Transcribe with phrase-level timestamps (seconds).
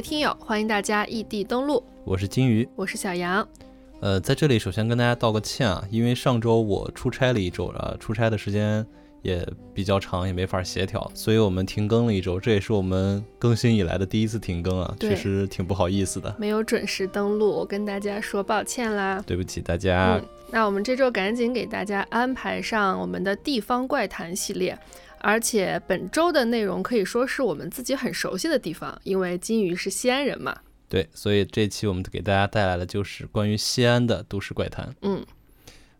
[0.00, 3.46] 听友，欢迎大家异地登录，我是金鱼，我是小杨。
[4.00, 8.84] 呃，在这里首先跟大家道个歉啊，因为上周我出差了一周啊，出差的时间
[9.20, 19.22] 也比较长，也没法协调，所以我们停更了一周，这也是我们更新以来的第一次停更啊，确实挺不好意思的，没有准时登录，我跟大家说抱歉啦。
[19.26, 20.14] 对不起大家。
[20.14, 24.76] 嗯，那我们这周赶紧给大家安排上我们的地方怪谈系列，
[25.18, 30.56] 而且本周的内容可以说是我们自己很熟悉的地方，因为金鱼是西安人嘛。
[30.88, 34.92] 对，所以这期我们给大家带来的就是关于西安的都市怪谈。
[35.02, 35.24] 嗯，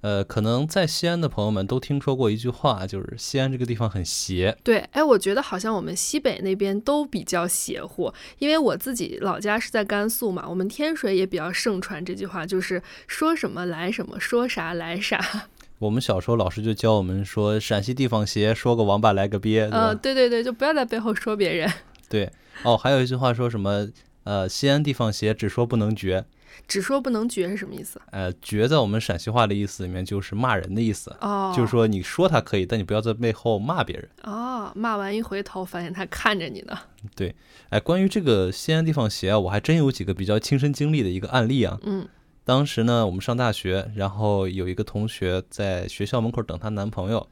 [0.02, 4.56] 呃，可能在西安的朋友们都听说过一句话，就是西安这个地方很邪。
[4.64, 15.48] 对，哎，我觉得好像我们西北那边都比较邪乎，因为我自己老家是在甘肃嘛，我们天水也比较盛传这句话，就是说什么来什么，说啥来啥。
[15.78, 19.88] 我们小时候老师就教我们说，陕西地方邪，说个王八来个鳖，嗯？
[19.88, 21.70] 呃，对对对，就不要在背后说别人，
[22.08, 22.30] 对。
[22.62, 23.88] 哦，还有一句话说什么？
[24.24, 26.26] 呃，西安地方邪，只说不能绝。
[26.68, 28.00] 只说不能绝是什么意思？
[28.10, 34.08] 呃，绝在我们陕西话的意思里面就是骂人的意思，哦，就是说你说他可以，但你不要在背后骂别人。
[34.22, 36.78] 哦，骂完一回头，发现他看着你呢。
[37.16, 37.34] 对
[37.70, 41.78] 哎，关于这个西安地方邪啊，我还真有几个比较亲身经历的一个案例啊。
[41.82, 42.08] 嗯
[42.42, 47.28] 当时呢，我们上大学，然后有一个同学在学校门口等她男朋友，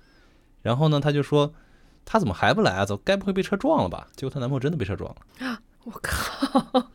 [0.63, 1.53] 然后呢，她就说
[2.05, 2.85] 他怎么还不来啊？
[2.85, 4.07] 走，该不会被车撞了吧？
[4.15, 5.61] 结果她男朋友真的被车撞了。
[5.85, 6.91] 我靠，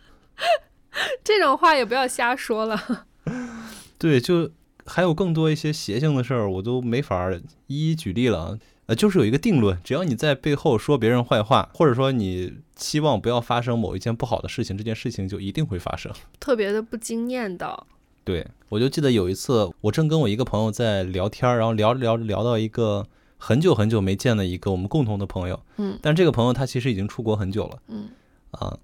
[1.23, 3.05] 这种话也不要瞎说了。
[3.97, 4.51] 对，就
[4.85, 8.59] 还有更多一些邪性的事儿，我都没法儿一一举例了啊。
[8.87, 16.11] 呃，就是有一个定论，只要你在背后说别人坏话，或者说你期望不要发生某一件不好的事情，这件事情就一定会发生。
[16.37, 17.77] 特别的不经念叨。
[18.25, 28.09] 对，我就记得有一次，我正跟我一个朋友在聊天儿，然后聊着聊着聊到一个很久很久没见的一个我们共同的朋友，嗯但这个朋友他其实已经出国很久了嗯
[28.51, 28.77] 啊，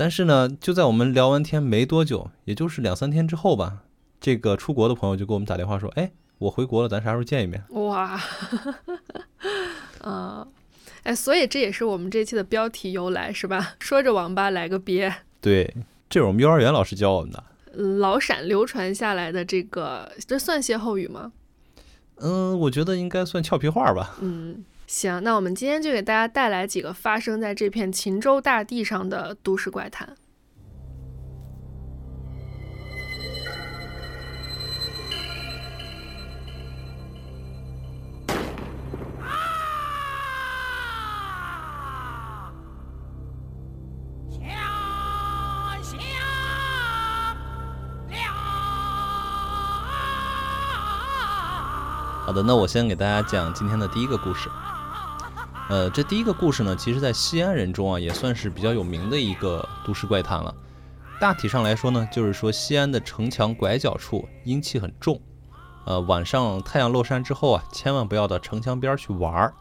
[0.00, 3.80] 但是呢，就在我们聊完天没多久，也就是两三天之后吧，
[4.18, 7.62] 这个出国的朋友就给我们打电话说，哎，我回国了，咱啥时候见一面？
[7.68, 8.18] 哇，
[10.00, 10.48] 啊，
[11.04, 13.74] 哎，所以这也是我们这期的标题由来是吧？
[13.78, 15.76] 说着网吧来个鳖，对，
[16.08, 17.44] 这是我们幼儿园老师教我们的。
[18.00, 21.30] 老陕流传下来的这个，这算歇后语吗？
[22.22, 24.16] 嗯，我觉得应该算俏皮话吧。
[24.22, 30.16] 嗯，行，那我们今天就给大家带来几个发生在这片秦州大地上的都市怪谈。
[44.28, 44.40] 枪
[45.84, 47.36] 响了。
[52.26, 54.50] 好的，那我先给大家讲今天的第一个故事。
[55.70, 60.52] 呃，这第一个故事呢，其实在西安人中啊，也算是比较有名的一个都市怪谈了。
[61.20, 65.20] 大体上来说呢，就是说西安的城墙拐角处阴气很重，
[65.84, 69.54] 呃，晚上太阳落山之后啊，千万不要到城墙边儿去玩儿，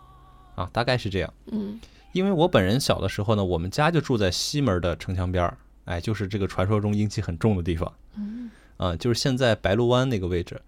[0.56, 1.32] 啊，大概是这样。
[1.52, 1.80] 嗯
[2.12, 5.56] 因为我本人小的时候呢，我们家就住在西门的城墙边儿，
[5.86, 7.94] 哎，就是这个传说中阴气很重的地方。
[8.18, 10.60] 嗯啊，就是现在白鹿湾那个位置，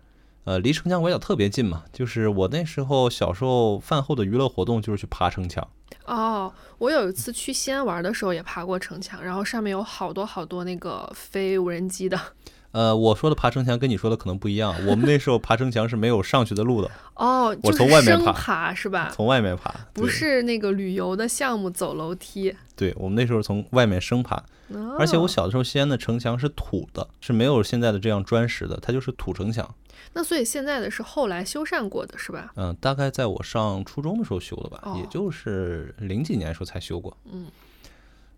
[0.43, 1.83] 呃，离城墙拐角特别近嘛。
[1.93, 5.67] 就是我那时候小时候饭后的娱乐活动就是去爬城墙。
[6.05, 12.19] 哦，我有一次去西安玩的时候也爬过城墙，然后上面有好多好多那个飞无人机的。
[12.71, 19.11] 呃，我说的爬城墙跟你说的可能不一样，我们那时候爬城墙是没有上去的路的， 哦，我就是生从外面爬爬是吧？
[19.13, 19.73] 从外面爬。
[19.93, 22.55] 不是那个旅游的项目走楼梯。
[22.75, 24.41] 对，我们那时候从外面生爬，
[24.97, 29.75] 而且我小的时候西安的城墙是土的，是没有现在的这样砖石的，它就是土城墙。
[30.13, 32.51] 那所以现在的是后来修缮过的是吧？
[32.55, 37.15] 嗯，大概在我上初中的时候修的吧，哦也就是零几年的时候才修过。
[37.31, 37.47] 嗯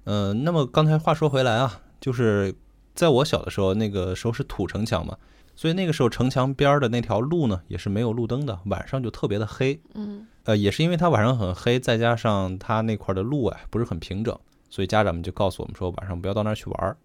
[0.03, 2.53] 呃，那么刚才话说回来啊，就是
[2.93, 5.17] 在我小的时候，那个时候是土城墙嘛，
[5.55, 9.79] 所以那个时候城墙边儿的那条路呢，也是没有路灯的，晚上就特别的黑。
[9.93, 14.37] 嗯呃，也是因为它晚上很黑，再加上它那块儿的路啊不是很平整，
[14.69, 16.97] 所以家长们就告诉我们说，晚上不要到那儿去玩儿。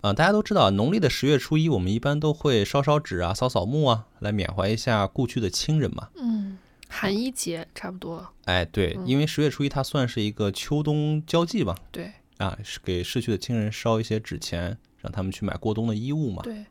[0.00, 6.08] 啊、大家都知道，农历的十月初一，我们一般都会烧烧纸啊、扫扫墓啊，来缅怀一下故去的亲人嘛。
[6.14, 6.56] 嗯，
[6.88, 8.24] 寒衣节差不多。
[8.44, 16.42] 哎，对，嗯因为十月初一它算是一个秋冬交际吧，对啊，是给逝去的亲人烧一些纸钱，让他们去买过冬的衣物嘛。
[16.42, 16.66] 对，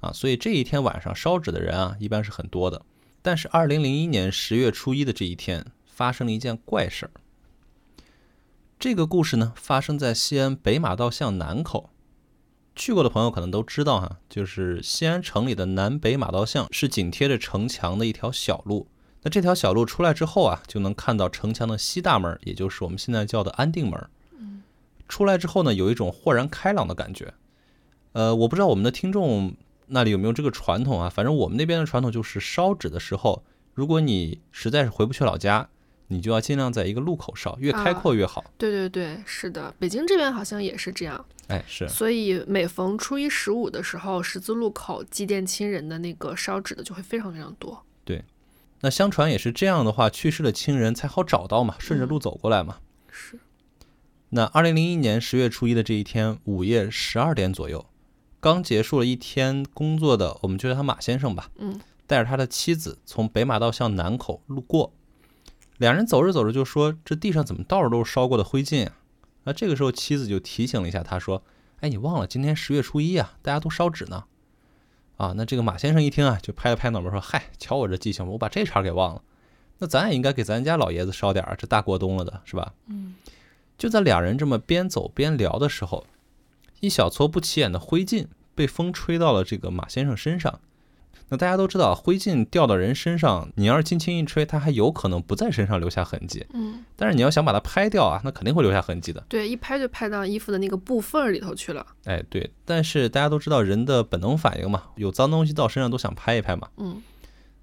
[0.00, 2.82] 啊，所以这一天晚上烧纸的人啊，一般是很多的。
[3.22, 7.12] 但是二零零一年十月初一的这一天，发生了一件怪事儿。
[8.78, 11.90] 这个故事呢，发生在西安北马道巷南口。
[12.74, 18.88] 去过的朋友可能都知道哈，就是西安城里的南北马道巷是紧贴着城墙的一条小路。
[19.22, 24.08] 那这条小路出来之后啊，就能看到城墙的西大门，也就是我们现在叫的安定门。
[25.06, 27.34] 出来之后呢，有一种豁然开朗的感觉。
[28.12, 29.54] 呃，我不知道我们的听众
[29.86, 31.08] 那里有没有这个传统啊？
[31.08, 33.42] 反正我们那边的传统就是烧纸的时候，
[33.74, 35.68] 如果你实在是回不去老家，
[36.08, 38.44] 你就要尽量在一个路口烧，越开阔越好。
[38.58, 41.24] 对对对，是的，北京这边好像也是这样。
[41.48, 41.88] 哎，是。
[41.88, 47.82] 所以每逢初一十五的时候，十字路口祭奠亲人的那个烧纸的就会非常非常多。
[48.04, 48.22] 对
[48.80, 52.76] 那相传也是这样的话，去世的亲人才好找到嘛，顺着路走过来嘛。
[53.10, 53.38] 是。
[54.30, 57.86] 那二零零一年十月初一的这一天午夜十二点左右，
[58.42, 61.48] 刚结束了一天工作的，我们就叫他马先生吧。
[61.58, 61.80] 嗯。
[62.08, 64.92] 带着他的妻子从北马道向南口路过，
[65.78, 68.96] 两人走着走着就说：“这地上怎么到处都是烧过的灰烬啊？”
[69.44, 71.42] 那这个时候妻子就提醒了一下他说
[71.80, 74.24] ：“哎，你忘了今天十月初一啊，大家都烧纸呢。”
[75.16, 79.22] 啊，那这个马先生一听啊，就拍了拍脑门说：“嗨，瞧我这记性，我把这茬给忘了。
[79.78, 83.14] 那咱也应该给咱家老爷子烧点儿，这大过冬了的是吧？”嗯。
[83.78, 86.04] 就在两人这么边走边聊的时候，
[86.82, 88.26] 一小撮不起眼的灰烬
[88.56, 90.58] 被风吹到了这个马先生身上。
[91.28, 96.44] 那大家都知道，灰烬掉到人身上，你要是轻轻一吹，它还有可能不在身上留下痕迹。
[96.52, 96.84] 嗯。
[96.96, 99.24] 但是你要想把它拍掉啊，那肯定会留下痕迹的。
[99.28, 101.86] 对，一拍就拍到衣服的那个布缝里头去了。
[102.04, 102.50] 哎，对。
[102.64, 106.68] 但是大家都知道人的本能反应嘛，有脏东西到身上都想拍一拍嘛。
[106.78, 107.00] 嗯。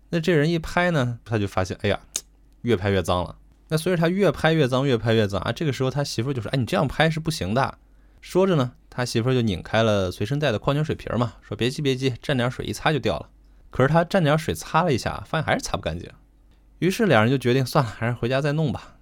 [0.10, 2.00] 那这人一拍呢，他就发现，哎呀，
[2.62, 3.36] 越拍越脏了。
[3.68, 7.78] 那随着他越拍越脏，越拍越脏啊，这个时候他媳妇就说：“哎，你这样拍是不行的。”
[8.20, 13.30] 说着呢，他媳妇就拧开了随身带的矿泉水瓶嘛，说：“别急别急，蘸点水一擦就掉了。”
[13.72, 16.12] 可是他蘸点水擦了一下，发现还是擦不干净。
[16.80, 18.98] 于是两人就决定算了，还是回家再弄吧。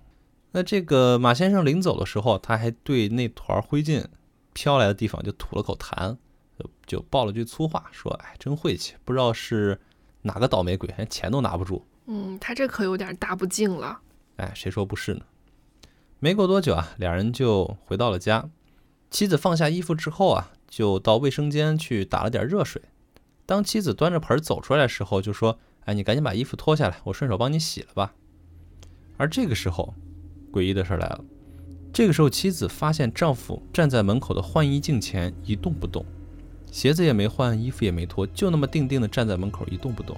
[0.51, 4.05] 那这个马先生临走的时候，他还对那团灰烬
[4.53, 6.15] 飘来的地方就吐了口痰，
[6.59, 9.81] 就就爆了句粗话，说：“哎，真晦气，不知道是
[10.21, 13.99] 哪个倒霉鬼，连钱都拿不住。”嗯，他这可有点大不敬了。
[14.35, 15.21] 哎，谁说不是呢？
[16.19, 18.47] 没过多久啊，两人就回到了家。
[19.09, 22.81] 妻子放下衣服之后啊，就到卫生间去打了点热水。
[23.45, 28.13] 当妻子端着盆走出来的时候，就说：“哎，你赶紧把衣服脱下来，我顺手帮你洗了吧。”
[29.15, 29.93] 而这个时候，
[30.51, 31.23] 诡异的事来了。
[31.93, 36.05] 这个时候，妻子发现丈夫站在门口的换衣镜前一动不动，
[36.69, 40.17] 鞋子也没换，衣服也没脱，就那么定定的站在门口一动不动。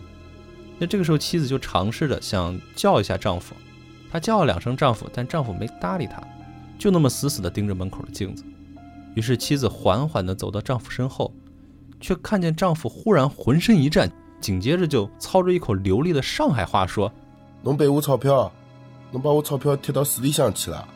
[0.80, 3.54] 那这个时候，妻子就尝试着想叫一下丈夫。
[4.12, 6.22] 她叫了两声丈夫，但丈夫没搭理她，
[6.80, 8.44] 就那么死死地盯着门口的镜子。
[9.16, 11.34] 于是妻子缓缓地走到丈夫身后，
[12.00, 14.10] 却看见丈夫忽然浑身一颤，
[14.40, 17.12] 紧接着就操着一口流利的上海话说
[17.62, 18.52] ：“侬赔我钞票，
[19.12, 20.88] 侬把我钞票贴到水里向去了。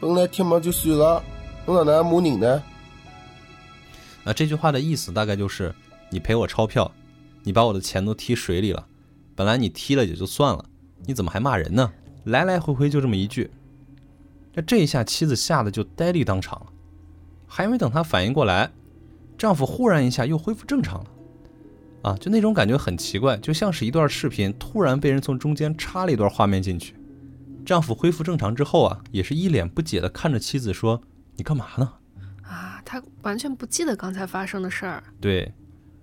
[0.00, 1.22] 本来贴嘛就算了，
[1.66, 2.62] 侬哪能还骂人呢？”
[4.24, 5.74] 啊，这句话的意思大概就是：
[6.10, 6.90] 你赔我钞票，
[7.42, 8.86] 你把我的钱都踢水里了。
[9.34, 10.64] 本来你踢了也就算了，
[11.04, 11.92] 你怎么还骂人呢？
[12.24, 13.50] 来来回回就这么一句，
[14.52, 16.66] 那这一下妻子吓得就呆立当场了，
[17.56, 18.70] 还没等她反应过来，
[19.38, 21.06] 丈夫忽然一下又恢复正常了，
[22.02, 26.94] 啊，就那种感觉很奇怪，就像是一段视频突然被人从中间插了一段画面进去。
[27.64, 31.00] 丈夫恢复正常之后啊，也是一脸不解地看着妻子说
[31.36, 31.94] ：“你干嘛呢？”
[32.44, 35.02] 啊，他完全不记得刚才发生的事儿。
[35.18, 35.54] 对，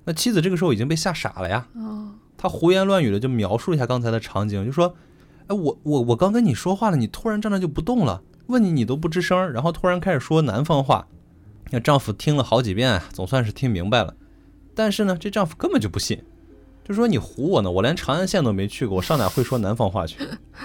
[0.05, 4.95] 那妻子这个时候已经被吓傻了呀，哦，他胡言乱语的就描述了一下刚才的场景，就说。
[5.45, 8.23] 哎，我我我刚跟你说话了，你突然站那就不动了。
[8.47, 11.05] 问你你都不吱声，然后突然开始说南方话。
[11.73, 14.15] 那丈夫听了好几遍，总算是听明白了。
[14.75, 16.23] 但是呢，这丈夫根本就不信，
[16.83, 20.19] 就说你唬我呢，我连长安县都没去过，我上哪会说南方话去？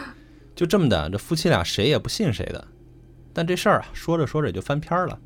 [0.54, 2.62] 就这么的，这夫妻俩谁也不信谁的。
[3.32, 5.18] 但这事儿啊，说着说着也就翻篇了。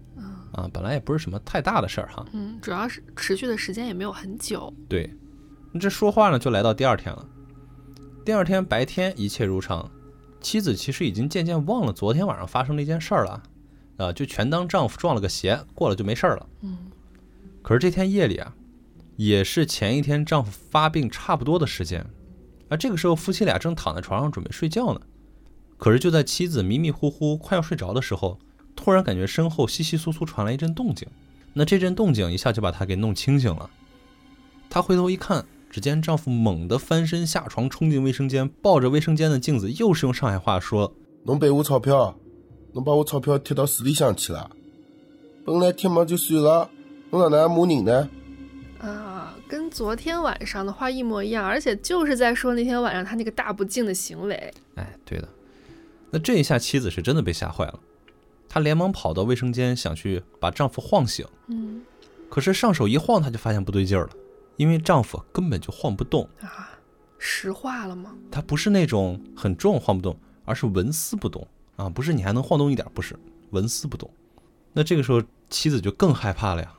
[0.52, 2.24] 啊，本来也不是什么太大的事儿哈。
[2.32, 4.72] 嗯，主要是持续的时间也没有很久。
[4.88, 5.12] 对，
[5.80, 7.26] 这说话呢，就来到第二天了。
[8.24, 9.90] 第二天白天一切如常，
[10.40, 13.42] 妻子其实已经渐渐忘了昨天晚上发生的一件事儿了，
[14.02, 16.46] 啊，就全当丈夫撞了个邪，过了就没事儿了。
[16.62, 16.76] 嗯。
[17.62, 18.54] 可是这天夜里啊，
[19.16, 22.04] 也是前一天丈夫发病差不多的时间，
[22.68, 25.00] 而这个时候夫妻俩正躺在床上准备睡觉呢。
[25.76, 28.38] 可是就在妻子迷迷糊糊快要睡着的时候，
[28.74, 31.08] 突然感觉身后窸窸窣窣传来一阵动静，
[31.52, 33.70] 那这阵动静一下就把她给弄清醒了。
[34.68, 35.44] 她回头一看。
[35.72, 40.94] 只见丈夫猛地翻身下床，冲进卫生间，抱着卫生间的镜子，又是用上海话说
[41.24, 42.14] ：“侬赔我钞票，
[42.72, 44.50] 侬把我钞票贴到水里向去了。
[45.44, 46.70] 本来贴嘛就算了，
[47.10, 48.08] 侬哪能还骂人呢？”
[48.80, 54.34] 啊，跟昨天晚上的话一模一样，而且就是在说那天晚上他那个大不敬的行为。
[54.74, 55.28] 哎，对的。
[56.10, 57.78] 那这一下妻子是真的被吓坏了，
[58.48, 61.24] 她连忙跑到卫生间想去把丈夫晃醒。
[61.46, 61.82] 嗯，
[62.28, 64.10] 可是上手一晃，她就发现不对劲儿了。
[64.56, 66.70] 因为丈夫根本就晃不动啊，
[67.18, 68.14] 石化了吗？
[68.30, 73.18] 他不是那种很重晃不动，而是纹丝不动啊，不是你还能晃动一点，不是
[73.50, 74.10] 纹丝不动。
[74.72, 76.72] 那这个时候妻子就更害怕了呀。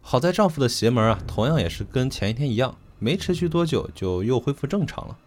[0.00, 5.18] 好在丈夫的邪门啊，同样也是跟前一天一样，没持续多久就又恢复正常了。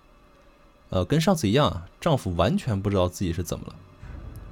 [0.89, 3.75] 呃，跟上次一样啊，丈夫完全不知道自己是怎么了，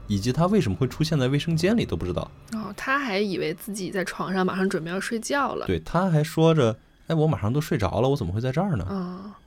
[0.08, 2.30] 以及他为什么会出现在卫生间里都不知道。
[2.54, 5.66] 哦，他还以为自己在床上马上准备要睡觉了。
[5.68, 9.38] 对，他还说着：“哎，我马上都睡着了，我怎么会在这儿呢？”啊、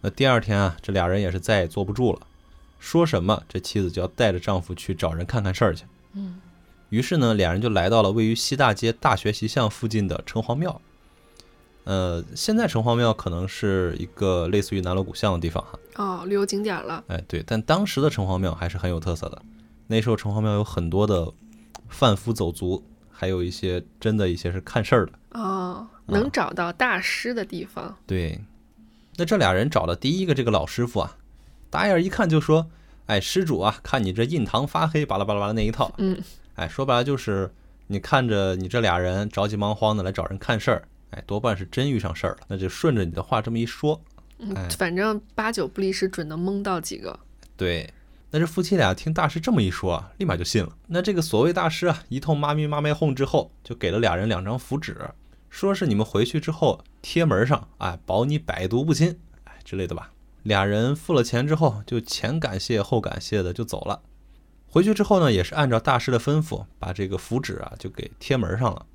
[0.00, 2.26] 那第二天啊，这俩人也是再也坐不住了，
[2.82, 5.84] 说什么这妻子就要带着丈夫去找人看看事儿去。
[6.14, 6.40] 嗯，
[6.88, 10.80] 于是呢，俩人就来到了位于西大街大学习巷附近的城隍庙。
[11.84, 17.04] 呃，现在城隍庙可能是一个类似于南锣鼓巷的地方哈，哦，旅游景点了。
[17.06, 19.40] 哎，对，但当时的城隍庙还是很有特色的。
[19.86, 21.32] 那时候城隍庙有很多的
[21.88, 25.12] 贩夫走卒，还有一些真的一些是看事儿的。
[25.30, 27.96] 哦，能找到大师的地方。
[28.08, 28.40] 对，
[29.16, 31.16] 那这俩人找的第一个这个老师傅啊，
[31.72, 32.70] 打眼一看就说
[33.06, 36.22] ：“哎，施主啊，看你这印堂发黑，巴拉巴拉巴拉那一套。”嗯，
[36.56, 37.50] 哎，说白了就是
[37.86, 42.40] 你看着你这俩人着急忙慌的来找人看事儿，哎，多半是真遇上事儿了。
[42.46, 43.98] 那就顺着你的话这么一说，
[44.38, 47.18] 哎嗯，反正八九不离十，准能蒙到几个。
[47.56, 47.90] 对，
[48.30, 50.76] 那这夫妻俩听大师这么一说啊，立马就信了。
[50.88, 54.94] 那这个所谓大师啊，一通妈咪妈咪哄之后，就给了俩人两张符纸，
[55.48, 60.11] 说是你们回去之后贴门上，哎，保你百毒不侵，哎之类的吧。
[60.42, 64.02] 俩人付了钱之后，就前感谢后感谢的就走了。
[64.66, 68.86] 回去之后呢，也是按照大师的吩咐，把这个符纸啊就给贴门上了。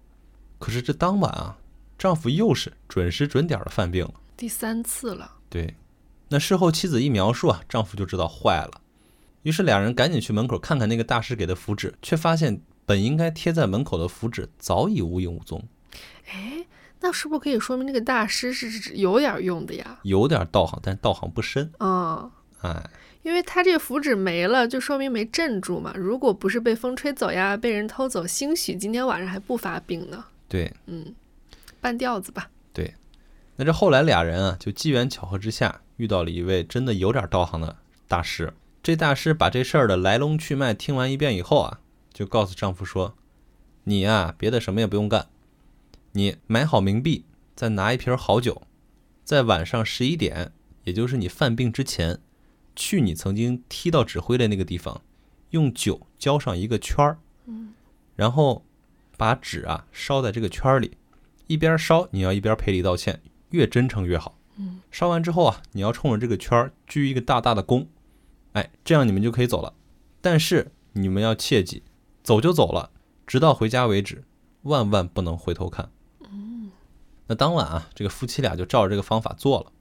[0.60, 1.58] 可是这当晚啊，
[1.98, 4.14] 丈夫又是准时准点的犯病了。
[4.36, 5.36] 第三次了。
[5.50, 5.76] 对，
[6.30, 8.82] 那事后妻子一描述啊，丈夫就知道坏了。
[9.44, 15.64] 于是俩人赶紧去门口看看那个大师给的符纸，却发现本应该贴在门口的符纸早已无影无踪，
[16.30, 16.66] 哎，
[17.00, 20.00] 那是不是可以说明这个大师是指有点用的呀？
[20.04, 21.72] 有点道行，但是道行不深。
[21.80, 22.90] 嗯，哎，
[23.22, 25.94] 因为他这符纸没了，就说明没镇住嘛。
[25.96, 30.26] 如果不是被风吹走呀，被人偷走，兴许今天晚上还不发病呢。
[30.48, 31.14] 对，嗯，
[31.80, 32.50] 半吊子吧。
[32.74, 32.94] 对
[33.56, 37.76] 那这后来俩人啊，就机缘巧合之下遇到了一位真的有点道行的
[38.08, 38.54] 大师。
[38.82, 41.80] 这大师把这事儿的来龙去脉听完一遍以后啊，
[42.14, 43.16] 就告诉丈夫说
[43.84, 45.28] ：“你呀、别的什么也不用干，
[46.18, 48.64] 你买好冥币，再拿一瓶好酒，
[49.24, 50.52] 在晚上十一点，
[50.84, 52.18] 也就是你犯病之前，
[52.76, 55.04] 去你曾经踢到指挥的那个地方，
[55.52, 57.20] 用酒浇上一个圈儿，
[58.16, 58.66] 然后
[59.16, 60.98] 把纸啊烧在这个圈儿里，
[61.46, 63.22] 一边烧你要一边赔礼道歉，
[63.52, 64.40] 越真诚越好。
[64.56, 67.86] 嗯，烧完之后啊，你要冲着这个圈儿鞠一个大大的躬，
[68.54, 69.76] 哎，这样你们就可以走了。
[70.20, 71.84] 但是你们要切记，
[72.24, 72.90] 走就走了，
[73.28, 74.24] 直到回家为止，
[74.64, 75.92] 万万不能回头看。
[77.28, 79.72] 嗯，那当晚啊，这个夫妻俩就照着这个方法做了。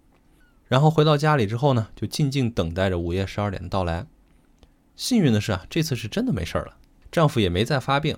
[0.69, 4.07] 然后回到家里之后呢，就静静等待着午夜十二点的到来。
[4.97, 6.76] 幸运的是啊，这次是真的没事儿了，
[7.12, 8.17] 丈夫也没再发病，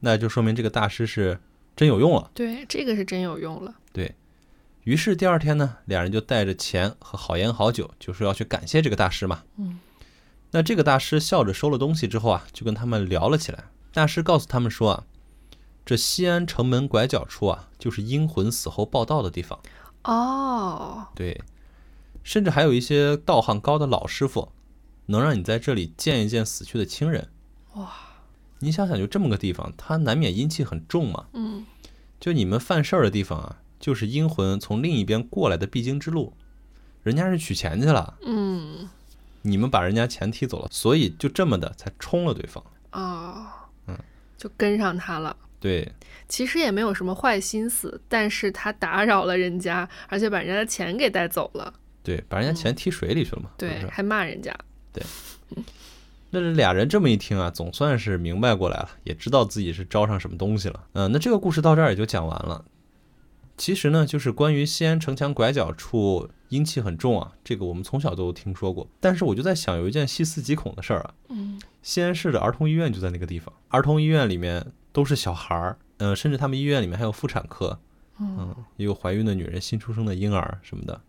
[0.00, 1.40] 那就说明这个大师是
[1.74, 2.30] 真有用了。
[2.34, 3.74] 对，这个是真有用了。
[3.92, 4.14] 对
[4.84, 9.42] 于是第二天呢，两人就带着钱和好烟好酒，就说要去感谢这个大师嘛。
[9.56, 9.80] 嗯，
[10.52, 13.64] 那这个大师笑着收了东西之后啊，就跟他们聊了起来。
[13.92, 15.04] 大师告诉他们说啊，
[15.88, 19.58] 这西安城门拐角处啊，就是阴魂死后报道的地方。
[20.04, 21.40] 哦，对，
[22.22, 24.52] 甚至还有一些道行高的老师傅，
[25.06, 27.30] 能让你在这里见一见死去的亲人。
[27.72, 27.90] 哇，
[28.58, 31.24] 你想想，就这么个地方，它难免阴气很重嘛。
[31.32, 31.64] 嗯，
[32.20, 36.34] 就你们犯事儿的地方啊，就是阴魂从另一边过来的必经之路，
[37.02, 38.86] 人家是取钱去了，嗯，
[39.40, 42.62] 你们把人家钱踢走了，所以就这么的才冲了对方。
[42.92, 43.46] 哦，
[43.86, 43.98] 嗯，
[44.36, 45.34] 就跟上他了。
[45.60, 45.90] 对
[46.28, 51.72] 其实也没有什么坏心思，但是他打扰了人家，而且把人家的钱给带走了，
[52.02, 53.50] 对，把人家钱踢水里去了嘛。
[53.56, 54.54] 对，还骂人家。
[54.92, 55.02] 对
[56.30, 60.84] 那这俩人这么一听啊，总算是明白过来了，也知道自己是招上什么东西了。
[60.92, 62.64] 嗯、那这个故事到这儿也就讲完了。
[63.56, 68.86] 其实呢，就是关于西安城墙拐角处阴气很重啊，这个我们从小都听说过。
[69.00, 74.64] 但是我就在想，有一件细思极恐的事儿啊，嗯，西安市的儿童医院就在那个地方，儿童医院里面
[74.98, 77.78] 都是小孩儿，嗯、甚至他们医院里面还有妇产科，
[78.18, 81.00] 嗯，也有怀孕的女人、新出生的婴儿什么的。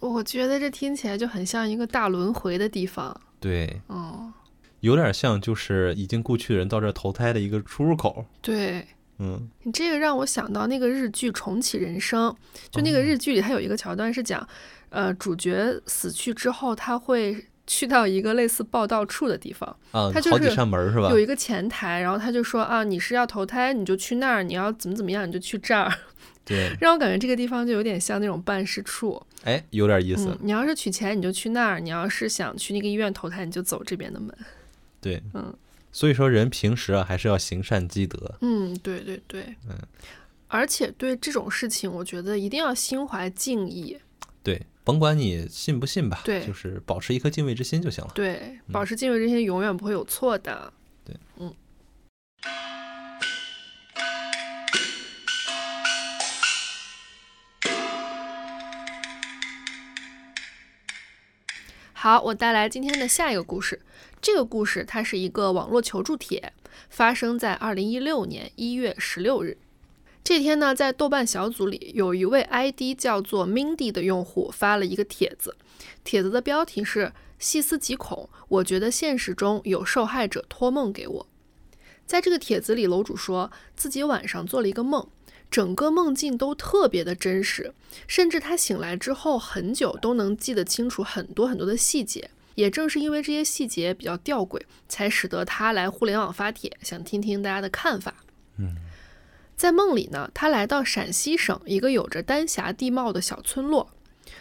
[0.00, 3.16] 我觉得这听起来就很像一个大轮回的地方。
[3.38, 4.32] 对，嗯，
[4.80, 8.26] 有点像就是已经故去的人到这儿投胎的一个出入口。
[8.42, 8.84] 对
[9.18, 12.32] 嗯你这个让我想到那个日剧《重启人生》，
[12.68, 14.44] 就那个日剧里，它有一个桥段是讲，
[14.88, 21.20] 呃，主角死去之后，他会去到一个类似报道处的地方，啊，他就是好几扇门是吧有？
[21.20, 25.88] 一个前台，然后他就说啊，你是要投胎，你就去那儿；你要怎么怎么样，你就去这儿。
[26.44, 29.22] 对，让我感觉这个地方就有点像那种办事处。
[29.44, 30.30] 哎，有点意思。
[30.30, 34.36] 嗯，你要是取钱，你就去那儿；你要是想去那个医院投胎，你就走这边的门。
[35.00, 35.54] 对，嗯，
[35.92, 38.34] 所以说，人平时啊还是要行善积德。
[38.40, 39.78] 嗯，对对对，嗯，
[40.48, 43.96] 而且对这种事情，我觉得一定要心怀敬意，
[44.42, 48.10] 对，甭管你信不信吧，对就是保持一颗敬畏之心就行了。
[48.14, 50.72] 对，保持敬畏之心，永远不会有错的。
[51.04, 51.54] 对，嗯。
[61.92, 63.78] 好，我带来今天的下一个故事。
[64.22, 66.52] 这个故事它是一个网络求助帖，
[66.88, 69.58] 发生在二零一六年一月十六日。
[70.22, 75.56] 这天呢，在豆瓣小组里，有一位 ID 叫做 Mindy 的用户发了一个帖子，
[76.04, 81.26] 帖子的标题是“细思极恐”，我觉得现实中有受害者托梦给我。
[82.06, 85.08] 在这个帖子里，楼主说自己晚上做了一个梦，
[85.50, 87.72] 整个梦境都特别的真实，
[88.06, 92.30] 甚至他醒来之后很久都能记得清楚很多很多的细节。
[92.56, 98.14] 也正是因为这些细节比较吊诡，才使得他来互联网发帖，想听听大家的看法。
[98.58, 98.76] 嗯，
[99.60, 103.90] 在梦里呢，他来到陕西省一个有着丹霞地貌的小村落。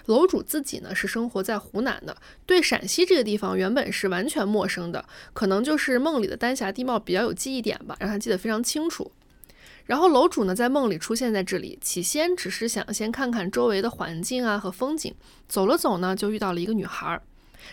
[0.05, 9.11] 楼主自己呢是生活在湖南的，对陕西这个地方原本是完全陌生的，可能就是梦里的丹霞地貌比较有记忆点吧，让他记得非常清楚。
[9.87, 15.13] 然后楼主呢在梦里出现在这里，起先只是想先看看周围的环境啊和风景，
[15.49, 17.21] 走了走呢就遇到了一个女孩。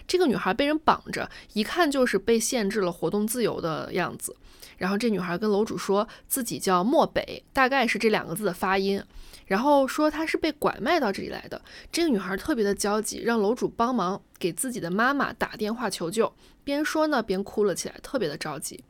[0.08, 4.34] 这个女孩被人绑着，一看就是被限制了活动自由的样子。
[4.76, 9.02] 然后这女孩跟楼主说自己叫漠北，大概是这两个字的发音。
[9.46, 11.60] 然后说她是被拐卖到这里来的。
[11.92, 16.34] 这个女孩特别的焦急，让楼主帮忙给自己的妈妈打电话求救，
[16.64, 18.82] 边说呢边哭了起来，特别的着急。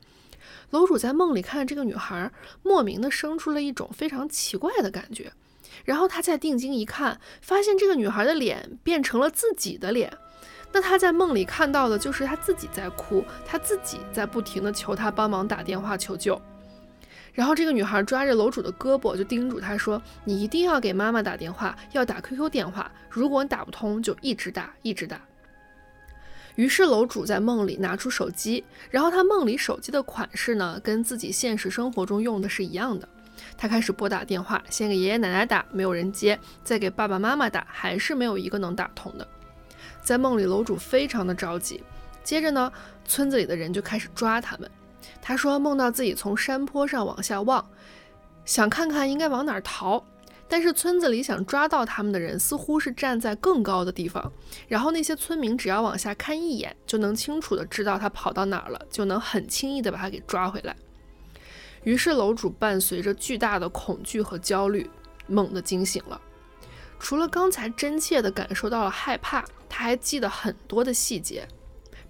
[0.71, 2.31] 楼主在梦里看这个女孩，
[2.63, 5.31] 莫名的生出了一种非常奇怪的感觉。
[5.85, 10.17] 然后他再定睛一看，发现这个女孩的脸变成了自己的脸。
[10.77, 16.39] 那他在梦里看到的就是他自己在哭，他自己在不停的求他帮忙打电话求救。
[17.33, 22.91] 然后这个女孩抓着楼主的胳膊，就叮嘱他说：“你一定要给妈妈打电话，要打 QQ 电话。
[23.09, 25.19] 如果你打不通，就一直打，一直打。”
[26.53, 33.09] 于是楼主在梦里拿出手机，然后他梦里手机的款式呢，跟自己现实生活中用的是一样的。
[33.57, 39.27] 他开始拨打电话，先给爷爷奶奶打，没有人接；再给爸爸妈妈打，还是没有一个能打通的。
[40.07, 41.83] 在梦里，楼主非常的着急。
[42.23, 42.71] 接着呢，
[43.03, 44.71] 村子里的人就开始抓他们。
[45.21, 47.69] 他说梦到自己从山坡上往下望，
[48.45, 50.01] 想看看应该往哪儿逃。
[50.47, 54.31] 但是村子里想抓到他们的人似乎是站在更高的地方，
[54.69, 60.73] 然后那些村民只要往下看一眼，就能清楚的知道他跑到哪儿了，就能很轻易的把他给抓回来。
[61.83, 64.89] 于是楼主伴随着巨大的恐惧和焦虑，
[65.27, 66.21] 猛地惊醒了。
[66.99, 71.47] 除了刚才真切地感受到了害怕，他还记得很多的细节，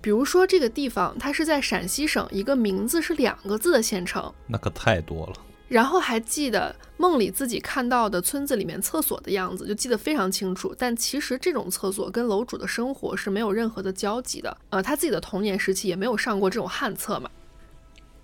[0.02, 5.34] 比如说这个地方它是在陕西省一个名字是两个字的县城，那可太多了。
[5.68, 10.74] 然后还记得梦里自己看到的村子里面厕所的样子，就记得非常清楚。
[10.78, 14.56] 但其实这种厕所跟楼主的生活是没有任何的交集的。
[14.70, 17.30] 呃，他自己的童年时期也没有上过这种旱厕嘛。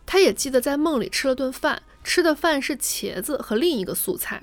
[0.06, 4.42] 他也记得在梦里吃了顿饭，吃的饭是茄子和另一个素菜。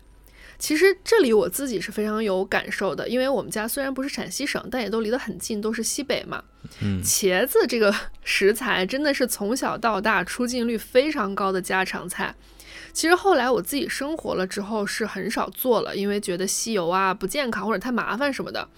[0.60, 6.44] 其实这里我自己是非常有感受的，因为我们家虽然不是陕西省，但也都离得很近，都是西北嘛。
[6.82, 7.92] 嗯，茄子这个
[8.22, 12.34] 食材真的是从小到大出镜率非常高的家常菜。
[12.92, 18.68] 其实后来我自己生活了之后是很少做了，因为觉得吸油啊不健康或者太麻烦什么的。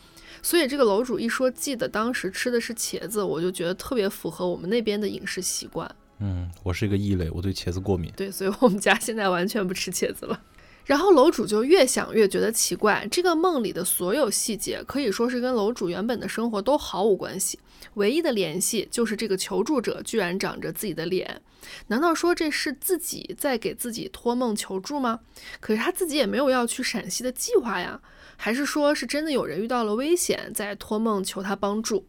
[0.40, 5.90] 所以这个楼主一说记得当时吃的是茄子，我就觉得特别符合我们那边的饮食习惯。
[6.20, 8.12] 嗯，我是一个异类，我对茄子过敏。
[8.16, 10.40] 对，所以我们家现在完全不吃茄子了。
[10.84, 17.58] 然后楼主就越想越觉得奇怪，这个梦里的所有细节可以说是跟楼主原本的生活都毫无关系，
[17.94, 21.40] 唯一的联系就是这个求助者居然长着自己的脸。
[21.86, 25.20] 难道说这是自己在给自己托梦求助吗？
[25.60, 28.00] 可是他自己也没有要去陕西的计划呀，
[28.36, 32.04] 还是说是真的有人遇到了危险，在托梦求他帮助？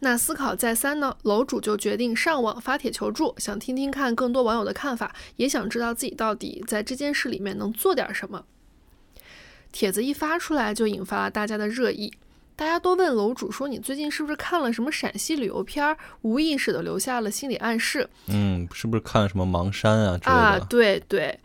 [0.00, 8.44] 那思考再三呢，楼主就决定上网发帖求助，想听听看更多网友的看法，也想知道自己到底在这件事里面能做点什么。
[9.70, 12.12] 帖子一发出来，就引发了大家的热议，
[12.56, 20.40] 大家都问楼主说：“你最近是不是看了什么陕西旅游片儿，无意识的留下了心理暗示？”嗯，是不是看了什么盲山啊之类的？
[20.40, 21.38] 啊，对对。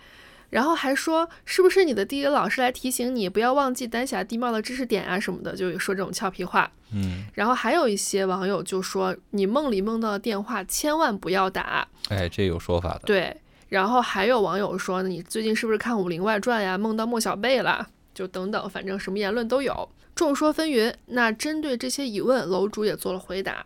[0.53, 6.71] 然后还说是不是你的地理老师来提醒你不要忘记丹霞地貌的知识点啊什么的，就说这种俏皮话。
[6.91, 11.87] 嗯，然后还有一些网友就说你梦里梦到的电话千万不要打。
[12.09, 13.01] 哎，这有说法的。
[13.05, 13.35] 对，
[13.69, 17.87] 然后还有网友说你最近是不是看《武林外传》呀，梦到莫小贝了？
[18.13, 20.93] 就等等，反正什么言论都有，众说纷纭。
[21.07, 23.65] 那针对这些疑问，楼主也做了回答。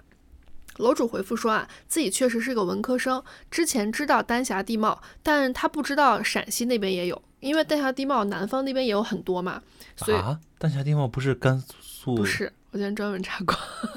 [0.78, 9.62] 楼主回复说啊，自己确实是个文科生，之前知道丹霞地貌，但他不知道陕西那边也有，因为丹霞地貌南方那边也有很多嘛，
[9.96, 12.16] 所以、啊，丹霞地貌不是甘肃？
[12.16, 13.56] 不是，我今天专门查过。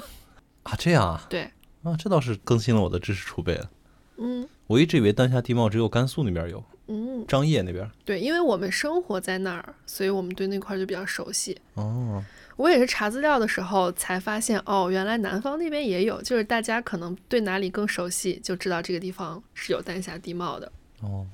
[0.63, 1.43] 啊，这样啊，对，
[1.83, 3.69] 啊，这倒是更新了我的知识储备了。
[4.17, 7.89] 嗯我一直以为丹霞地貌只有甘肃那边有，嗯，张掖那边。
[8.05, 11.59] 对，因为我们生活在那儿，所以我们对那块儿就比较熟悉。
[11.73, 12.23] 哦，
[12.57, 20.71] 我也是查资料的时候才发现，哦，原来南方那边也有，就是大家可能对哪里更熟悉，就知道这个地方是有丹霞地貌的。
[21.01, 21.25] 哦，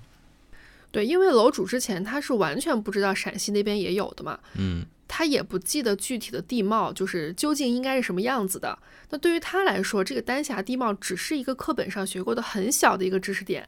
[0.92, 8.78] 对，因为楼主之前他是完全不知道陕西那边也有的嘛，嗯，他也不记得具体的地貌，就是究竟应该是什么样子的。
[9.10, 13.68] 那对于他来说，这个丹霞地貌只是一个课本上学过的很小的一个知识点，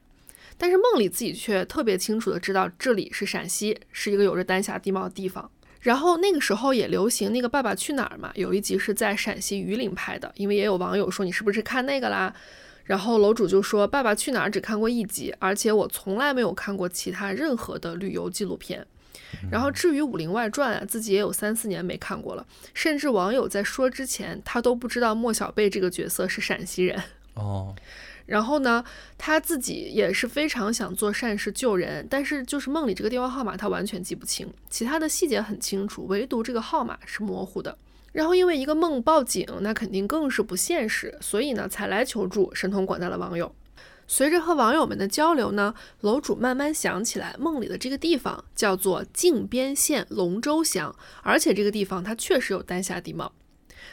[0.58, 5.50] 但是梦里自己却特别清楚的知道这里是陕西，是一个有着丹霞地貌的地方。
[5.80, 12.34] 然后那个时候也流行那个《爸爸去哪儿》嘛，有一集是在陕西榆林拍的，因为也有网友说你是不是看那个啦？
[12.84, 18.86] 然后楼主就说《爸爸去哪儿》只看过一集，而且我从来没有看过其他任何的旅游纪录片。
[19.52, 27.00] 然后至于《武林外传》啊，自己也有三四年没看过了，甚至网友在说之前，他都不知道莫小贝这个角色是陕西人。
[27.36, 27.76] 哦，
[28.30, 28.84] 然后呢，
[29.18, 37.76] 他自己也是非常想做善事救人，但是就是梦里这个电话号码他完全记不清，其他的细节很清楚，唯独这个号码是模糊的。
[38.12, 43.52] 然后因为一个梦报警，那肯定更是不现实，所以呢才来求助神通广大的网友。
[44.08, 53.32] 随着和网友们的交流呢，楼主慢慢想起来，梦里的这个地方叫做靖边县龙州乡，而且这个地方它确实有丹霞地貌。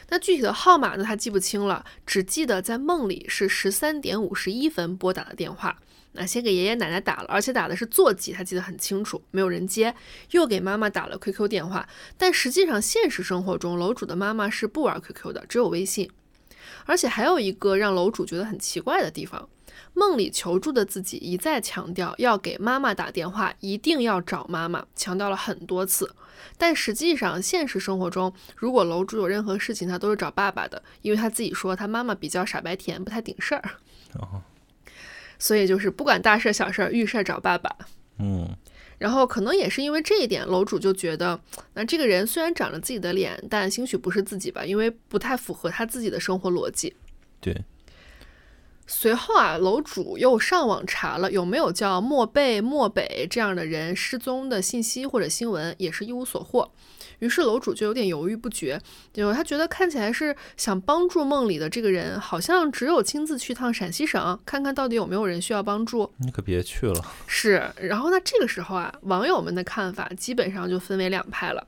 [0.09, 5.77] 那具体的号码呢，他记不清了，只记得在梦里是十三点五十一分拨打的电话。
[6.13, 9.93] 那先给爷爷奶奶打了，而且打的是座机，他记得很清楚，没有人接。
[10.31, 16.09] 又给妈妈打了 QQ 电话，但实际上现实生活中，楼主的妈妈是不玩 QQ 的，只有微信。
[16.85, 19.47] 而且还有一个让楼主觉得很奇怪的地方，
[19.93, 26.15] 梦里求助的自己一再强调要给妈妈打电话，一定要找妈妈，强调了很多次。
[26.57, 33.71] 但实际上，现实生活中，如果楼主有任何事情，他都是找爸爸的，因为他自己说他妈妈比较傻白甜，不太顶事儿。
[34.15, 34.41] 哦，
[35.39, 37.75] 所以就是不管大事儿小事儿，遇事儿找爸爸。
[38.19, 38.49] 嗯，
[38.97, 41.39] 然后可能也是因为这一点，楼主就觉得，
[41.73, 46.95] 那这个人虽然长了自己的脸，但兴许不是自己吧，因为不太符合他自己的生活逻辑。
[47.39, 47.63] 对，
[48.89, 56.71] 随后啊，楼主又上网查了有没有叫莫贝、莫北这样的人失踪的信息或者新闻，也是一无所获。
[57.19, 58.79] 于是楼主就有点犹豫不决，
[59.11, 66.09] 就他觉得看起来是想帮助梦里的这个人，好像只有亲自去趟陕西省，看看到底有没有人需要帮助。
[66.17, 67.03] 你可别去了。
[67.25, 71.67] 是，然后呢，这个时候啊，网友们的看法基本上就分为两派了，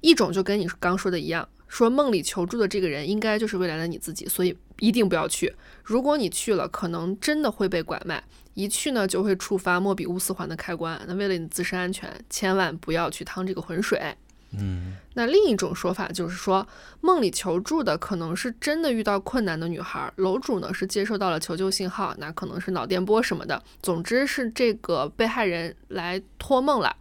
[0.00, 5.54] 一种就跟你刚说的一样，说梦里求助的这个人应该就是未来的你自己，所以一定不要去。
[5.82, 8.22] 如果你去了，可能真的会被拐卖，
[8.54, 11.00] 一去呢就会触发莫比乌斯环的开关。
[11.06, 14.16] 那为了你自身安全，千万不要去趟这个浑水。
[14.56, 16.64] 嗯，那另一种说法就是说，
[17.00, 26.94] 梦里求助的可能是真的遇到困难的女孩，楼主呢是接收到了求救信号，那可能是脑电波什么的，总之是这个被害人来托梦了。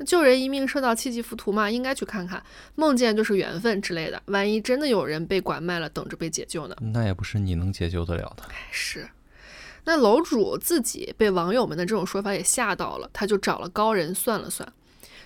[0.00, 2.42] 那救人一命胜造七级浮屠嘛，应该去看看，
[2.74, 4.22] 梦见就是缘分之类的。
[4.26, 6.76] 万一真的有人被拐卖了，等着被解救呢？
[6.80, 8.44] 那也不是你能解救得了的。
[8.70, 9.06] 是。
[9.84, 14.66] 那楼主自己被网友们的这种说法也吓到了，他就找了高人算了算。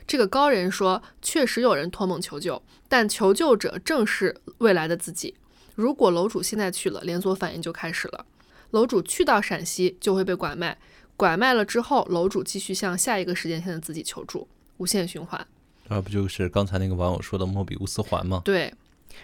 [0.08, 5.36] 这个高人说，确实有人托梦求救，但求救者正是未来的自己。
[5.76, 8.26] 如果楼主现在去了，连锁反应就开始了。
[8.72, 10.76] 楼主去到陕西就会被拐卖，
[11.16, 15.46] 拐卖了之后，楼主继续向下一个时间线的自己求助，无限循环。
[15.88, 18.40] 那不就是刚才那个网友说的莫比乌斯环吗？
[18.44, 18.72] 对，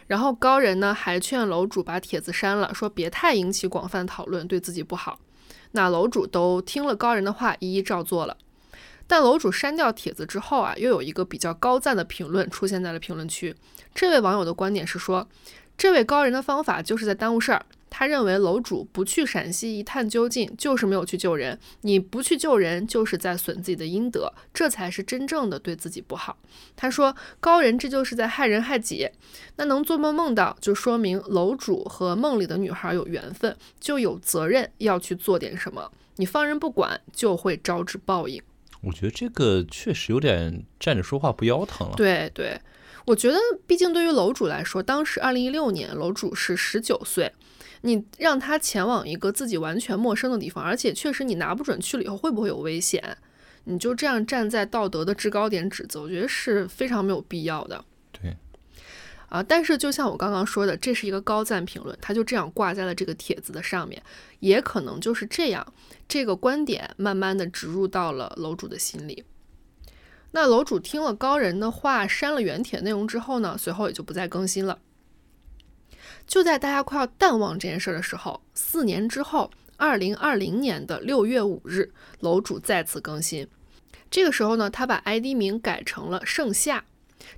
[0.06, 5.18] 然后高人呢还劝楼主把帖子删了，说别太引起广泛讨论，对自己不好。
[5.72, 8.36] 那楼主都听了高人的话，一一照做了。
[9.06, 13.54] 但楼主删掉帖子之后啊，又有一个比较高赞的评论出现在了评论区。
[13.94, 15.26] 这位网友的观点是说，
[15.76, 17.64] 这位高人的方法就是在耽误事儿。
[17.90, 21.58] 他认为楼主不去陕西一探究竟，就是没有去救人。
[21.82, 26.38] 你不去救人，就是在损自己的阴德，这才是真正的对自己不好。
[26.76, 29.08] 他说，高人这就是在害人害己。
[29.56, 35.90] 那能做梦梦到，就说明楼主和梦里的女孩有缘分，就有责任要去做点什么。
[36.16, 38.40] 你放任不管，就会招致报应。
[38.82, 41.94] 我觉得这个确实有点站着说话不腰疼了。
[41.96, 42.58] 对对，
[43.04, 47.30] 我觉得毕竟对于楼主来说，当时二零一六年楼主是十九岁，
[47.82, 53.16] 你让他前往一个自己完全陌生的地方，而且确实你拿不准去了以后会不会有危险，
[53.64, 57.84] 你就这样站在道德的制高点指责，我觉得是非常没有必要的。
[58.12, 58.36] 对，
[59.28, 59.42] 啊。
[59.42, 64.02] 但是就像我刚刚说的，这是一个高赞评论，他就这样挂在了这个帖子的上面，
[64.40, 65.66] 也可能就是这样，
[66.06, 69.24] 这个观点慢慢的植入到了楼主的心里。
[70.32, 74.78] 那楼主听了高人的话，删了原帖内容之后呢，随后也就不再更新了。
[76.30, 81.90] 就在大家快要淡忘这件事的时候，四年之后，二零二零年的六月五日，
[82.20, 83.48] 楼主再次更新。
[84.08, 86.84] 这个时候呢，他把 ID 名改成了盛夏，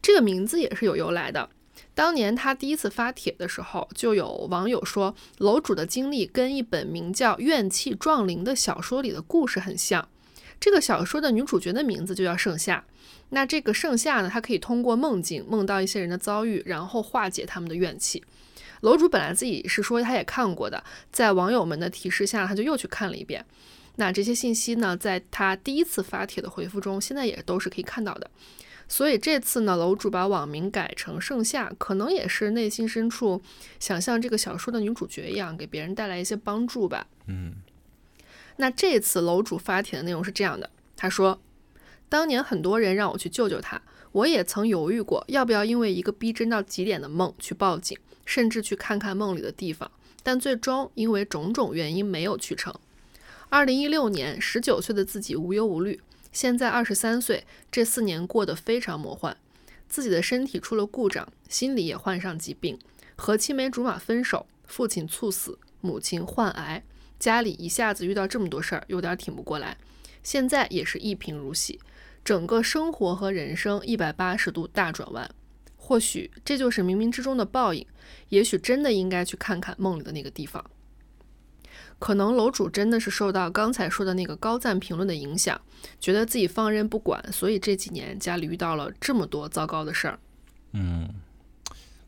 [0.02, 1.48] 这个名字也是有由来的。
[1.94, 10.07] 当年他第一次发帖的时候，就有网友说，楼主的经历跟一本名叫《怨气撞灵》的小说里的故事很像。
[10.61, 12.85] 这个小说的女主角的名字就叫盛夏。
[13.31, 18.22] 那这个盛夏呢，它可以通过梦境梦到一些人的遭遇，然后化解他们的怨气。
[18.83, 23.45] 楼主本来自己是说他也看过的，在网友们的提示下，他就又去看了一遍。
[23.97, 28.31] 那这些信息呢，在他第一次发帖的回复中，现在也都是可以看到的。
[28.88, 33.40] 所以这次呢，楼主把网名改成盛夏，可能也是内心深处
[33.79, 37.07] 想像这个小说的女主角一样，给别人带来一些帮助吧。
[37.27, 37.55] 嗯，
[38.57, 41.40] 那这次楼主发帖的内容是这样的，他说
[42.09, 49.90] ：“当年很多人让我去救救他，我也曾犹豫过，要不要因为一个逼真到极点的梦去报警。”甚至去看看梦里的地方，
[50.22, 52.74] 但最终因为种种原因没有去成。
[53.48, 56.00] 二零一六年，十九岁的自己无忧无虑，
[56.32, 59.37] 现在二十三岁，这四年过得非常魔幻。
[59.88, 62.78] 自己的身体出了故障，心里也患上疾病，
[63.14, 66.82] 和青梅竹马分手，父亲猝死，母亲患癌，
[67.18, 69.76] 家里一下子遇到这么多事儿，有点挺不过来。
[70.22, 71.78] 现在也是一贫如洗，
[72.24, 75.30] 整个生活和人生一百八十度大转弯。
[75.85, 77.85] 或许这就是冥冥之中的报应，
[78.29, 80.64] 也许真的应该去看看梦里的那个地方。
[81.99, 85.61] 可能楼主真的是受到刚才说的那个高赞评论的影响，
[85.99, 90.21] 觉得自己放任不管，所以这几年家里遇到了这么多糟糕的事儿。
[90.71, 91.09] 嗯，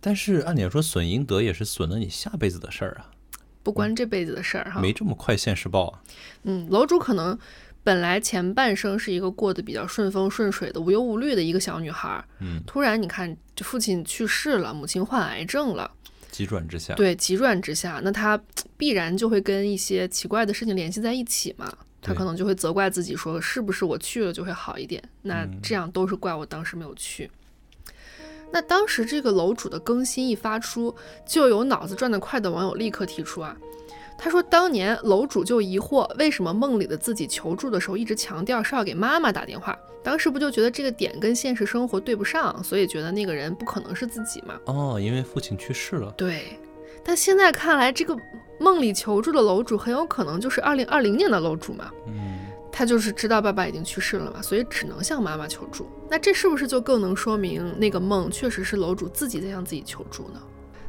[0.01, 3.11] 但是按理说损阴德也是损了你下辈子的事儿啊，
[3.65, 4.81] 不关这辈子的事儿哈。
[4.81, 6.03] 没这么快现世报啊。
[6.45, 7.37] 嗯，楼主可能。
[7.85, 15.91] 本来前半生是一个过得比较顺风顺水的无忧无虑的一个小女孩，嗯，突然你看，这父亲去世了，母亲患癌症了，
[16.31, 18.41] 急转直下，对，急转直下，那她
[18.79, 21.71] 必然就会跟一些奇怪的事情联系在一起嘛，
[22.01, 25.03] 她可能就会责怪自己说，是不是我去了就会好一点？
[25.21, 27.31] 那这样都是怪我当时没有去。
[28.51, 30.95] 那当时这个楼主的更新一发出，
[31.27, 33.57] 就有脑子转得快的网友立刻提出啊。
[34.25, 39.79] 他说：“当年楼主就疑惑，为什么梦里的自己求助的时候一直强调是要给妈妈打电话？
[40.03, 44.59] 当时不就觉得这个点跟现实生活对不上，所以觉得那个人不可能是自己嘛？
[44.65, 46.11] 哦，因为父亲去世了。
[46.17, 46.59] 对，
[47.05, 48.17] 但现在看来，这个
[48.59, 51.91] 梦里求助的楼主很有可能就是二零二零年的楼主嘛。
[52.07, 55.87] 嗯，他就是知道爸爸已经去世了嘛，所以只能向妈妈求助。
[56.09, 60.41] 那这是不是就更能说明那个梦确实是楼主自己在向自己求助呢？”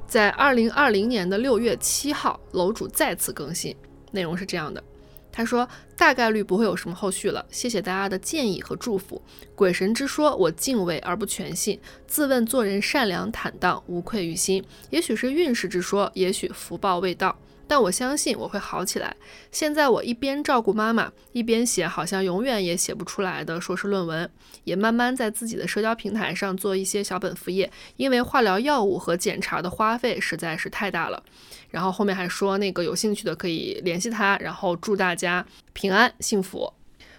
[0.07, 3.75] 在二零二零年的六月七号，楼主再次更新，
[4.11, 4.83] 内容是这样的：
[5.31, 9.21] 他说大概率不会有什么后续了，谢谢大家的建议和祝福。
[9.55, 11.79] 鬼神之说，我敬畏而不全信。
[12.07, 14.63] 自问做人善良坦荡，无愧于心。
[14.89, 17.37] 也许是运势之说，也许福报未到。
[17.67, 19.15] 但我相信我会好起来。
[19.51, 24.29] 现在我一边照顾妈妈，一边写好像永远也写不出来的硕士论文，
[24.63, 27.71] 也慢慢在自己的社交平台上做一些小本副业。
[27.97, 31.21] 因为化疗药物和检查的花费实在是太大了。
[31.69, 36.71] 然后后面还说那个有兴趣的可以联系他，然后祝大家平安幸福。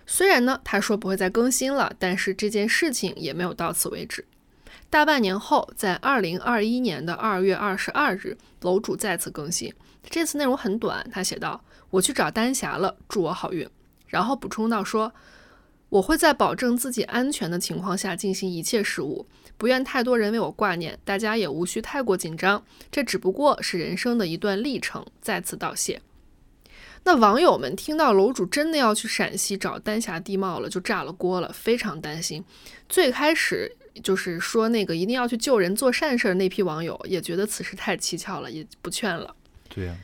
[0.06, 4.24] 虽然呢他说不会再更新了，但是这件事情也没有到此为止。
[4.88, 9.74] 大半年后，在二零二一年的二月二十二日，楼主再次更新。
[10.08, 13.68] 这次内容很短，他写道：“我去找丹霞了，祝我好运。”
[14.06, 15.12] 然后补充到说
[15.90, 22.64] ：“我会在保证自己安全的情况下进行一切事务，不愿太多人为我挂念，大家也无需太过紧张。
[22.90, 26.00] 这只不过是人生的一段历程。”再次道谢。
[27.04, 32.44] 那网友们听到楼主真的要去陕西找丹霞地貌了，就炸了锅了，非常担心。
[32.88, 39.36] 最开始就是说那个一定要去救人、做善事的那批网友，也觉得此事太蹊跷了，也不劝了。
[39.76, 39.94] 对呀，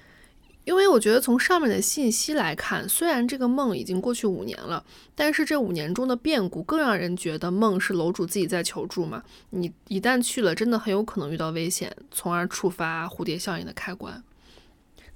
[0.65, 9.23] 因为我觉得从上面的信息来看，虽然这个梦已经过去五年了，但是这五年中的变故更让人觉得梦是楼主自己在求助嘛。
[9.51, 14.23] 你一旦去了，真的很有可能遇到危险，从而触发蝴蝶效应的开关。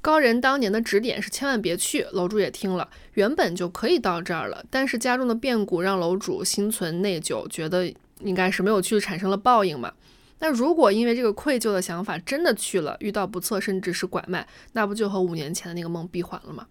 [0.00, 9.92] 高人当年的指点是千万别去，楼主也听了，原本就可以到这儿了，但是家中的变故让楼主心存内疚，觉得应该是没有去产生了报应嘛。
[10.38, 16.66] 那如果因为这个愧疚的想法真的去了，遇到不测甚至是拐卖，那不就和五年前的那个梦闭环了吗？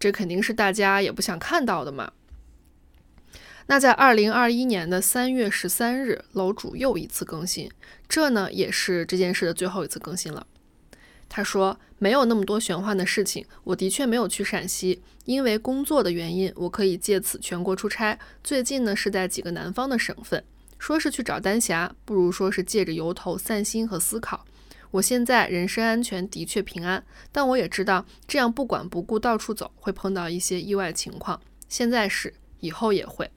[0.00, 2.12] 这肯定是大家也不想看到的嘛。
[3.66, 7.70] 那在二零二一年的三月十三日，楼主又一次更新，
[8.08, 10.46] 这呢也是这件事的最后一次更新了。
[11.28, 18.18] 他说：“没有那么多玄幻的事情，我的确没有去陕西，因为工作的原因，我可以借此全国出差。
[18.42, 20.42] 最近呢是在几个南方的省份，
[20.78, 24.44] 说是去找丹霞，不如说是借着由头散心和思考。
[24.90, 31.40] 我现在人身安全的确平安，但我也知道这样不管不顾到处走，会碰到一些意外情况。
[31.68, 33.30] 现在是，以后也会。”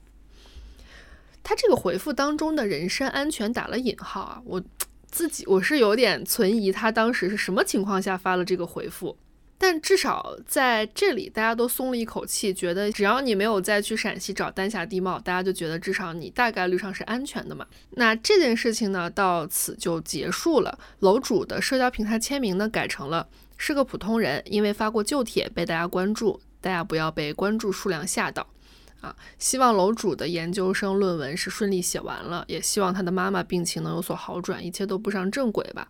[1.44, 4.62] 他这个回复当中的人身安全打了引号啊，我
[5.10, 9.18] 自己我是有点存疑，他当时是什么情况下发了这个回复？
[9.62, 17.64] 但至少在这里，大家都松了一口气，觉得只要你没有再去陕西找丹霞地貌，大家就觉得至少你大概率上是安全的嘛。
[17.90, 20.76] 那这件事情呢，到此就结束了。
[20.98, 28.44] 楼主的社交平台签名呢，改成了是个普通人，因为发过旧帖被大家关注，大家不要被关注数量吓到。
[29.00, 35.86] 啊，希望楼主的研究生论文是顺利写完了，也希望他的妈妈病情能有所好转，一切都步上正轨吧。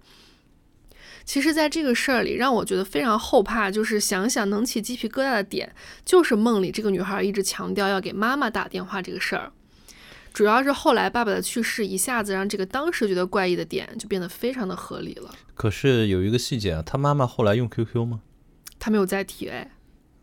[1.25, 9.53] 其实，在这个事儿里，让我觉得非常后怕，就是想想能起鸡皮疙瘩的点，就是梦里这个女孩一直强调要给妈妈打电话这个事儿。
[10.33, 15.31] 主要是后来爸爸的去世，一下子让这个当时觉得怪异的点就变得非常的合理了。
[15.55, 18.21] 可是有一个细节啊，他妈妈后来用 QQ 吗？
[18.79, 19.71] 他没有再提哎。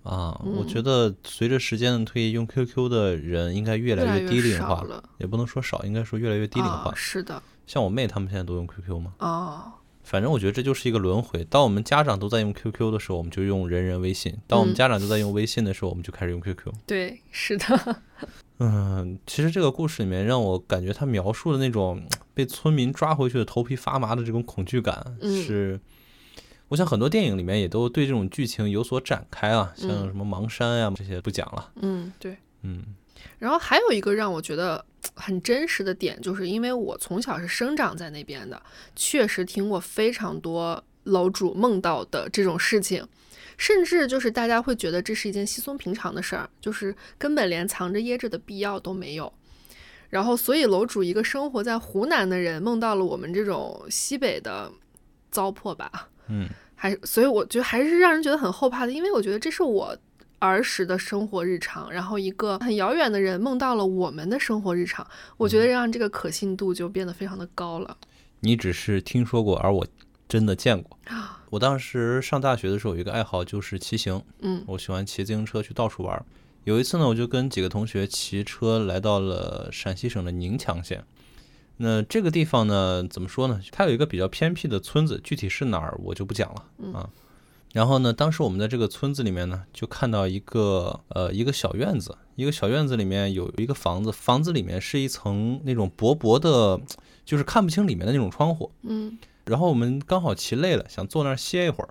[0.02, 6.90] 啊，我嗯觉得随着时间的推移，用 QQ 的人应该越来越低龄化，少了也不能说少，应该说越来越低龄化。
[6.90, 9.72] 啊是的，像我妹她们现在都用 QQ 吗，哦，
[10.10, 11.44] 反正我觉得这就是一个轮回。
[11.44, 16.74] 当我们家长都在用 QQ 的时候，我们就用人人微信；当我们嗯家长都在用微信的时候，我们就开始用 QQ。
[16.88, 18.02] 对，是的，
[18.58, 25.80] 嗯，其实这个故事里面让我感觉他描述的那种被村民抓回去的头皮发麻的这种恐惧感，嗯是
[26.70, 31.72] 我想很多电影里面也都对这种剧情有所展开啊，像嗯什么盲山呀、这些不讲了。
[31.82, 32.36] 嗯，对。
[32.64, 32.84] 嗯
[33.38, 34.84] 然后还有一个让我觉得
[35.16, 38.62] 很真实的点，就是因为我从小是生长在那边的，
[38.96, 43.06] 确实听过非常多楼主梦到的这种事情，
[43.58, 49.32] 甚至就是大家会觉得这是一件稀松平常的事儿，就是根本连藏着掖着的必要都没有。
[50.10, 54.72] 然后，所以楼主一个生活在湖南的人梦到了我们这种西北的
[55.32, 56.50] 糟粕吧，嗯。
[56.82, 59.94] 还所以我觉得还是让人觉得很后怕的，因为我觉得这是我
[60.40, 65.06] 儿时的生活日常，然后一个很遥远的人梦到了我们的生活日常，
[65.38, 67.98] 我觉得让这个可信度就变得非常的高了。
[68.40, 69.86] 你只是听说过，而我
[70.28, 70.98] 真的见过。
[71.50, 76.26] 我当时上大学的时候有一个爱好就是骑行，嗯我喜欢骑自行车去到处玩儿。
[76.64, 81.04] 有一次呢，我就跟几个同学骑车来到了陕西省的宁强县。
[81.78, 83.60] 那这个地方呢，怎么说呢？
[83.72, 87.10] 它有一个比较偏僻的村子，具体是哪儿我就不讲了啊。
[87.72, 96.80] 然后呢，当时我们在这个村子里面呢，就看到一个呃一个小院子，一个小院子里面有一个房子，房子里面是一层那种薄薄的，
[97.24, 98.72] 就是看不清里面的那种窗户。
[98.84, 101.90] 嗯然后我们刚好骑累了，想坐那儿歇一会儿，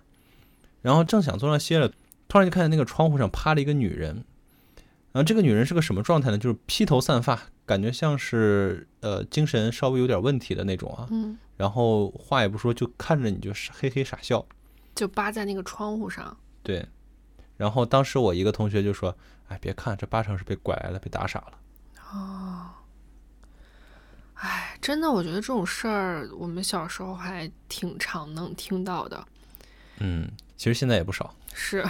[0.81, 1.91] 然后正想坐那儿歇了，
[2.29, 4.25] 突然就看见那个窗户上趴了一个女人，
[5.11, 6.39] 然后这个女人是个什么状态呢？
[6.39, 14.47] 就是披头散发，感觉像是呃精神稍微有点问题的那种啊，嗯，然后话也不说，就看着你就是嘿嘿傻笑，
[14.99, 16.37] 就扒在那个窗户上。
[16.65, 16.85] 对。
[17.57, 21.53] 然后当时我一个同学就说：“哎，别看，这八成是被拐来了，被打傻了。
[22.11, 22.71] 哦
[24.35, 29.25] 哎，真的，我觉得这种事儿我们小时候还挺常能听到的。”
[30.01, 31.33] 嗯，其实现在也不少。
[31.55, 31.85] 是，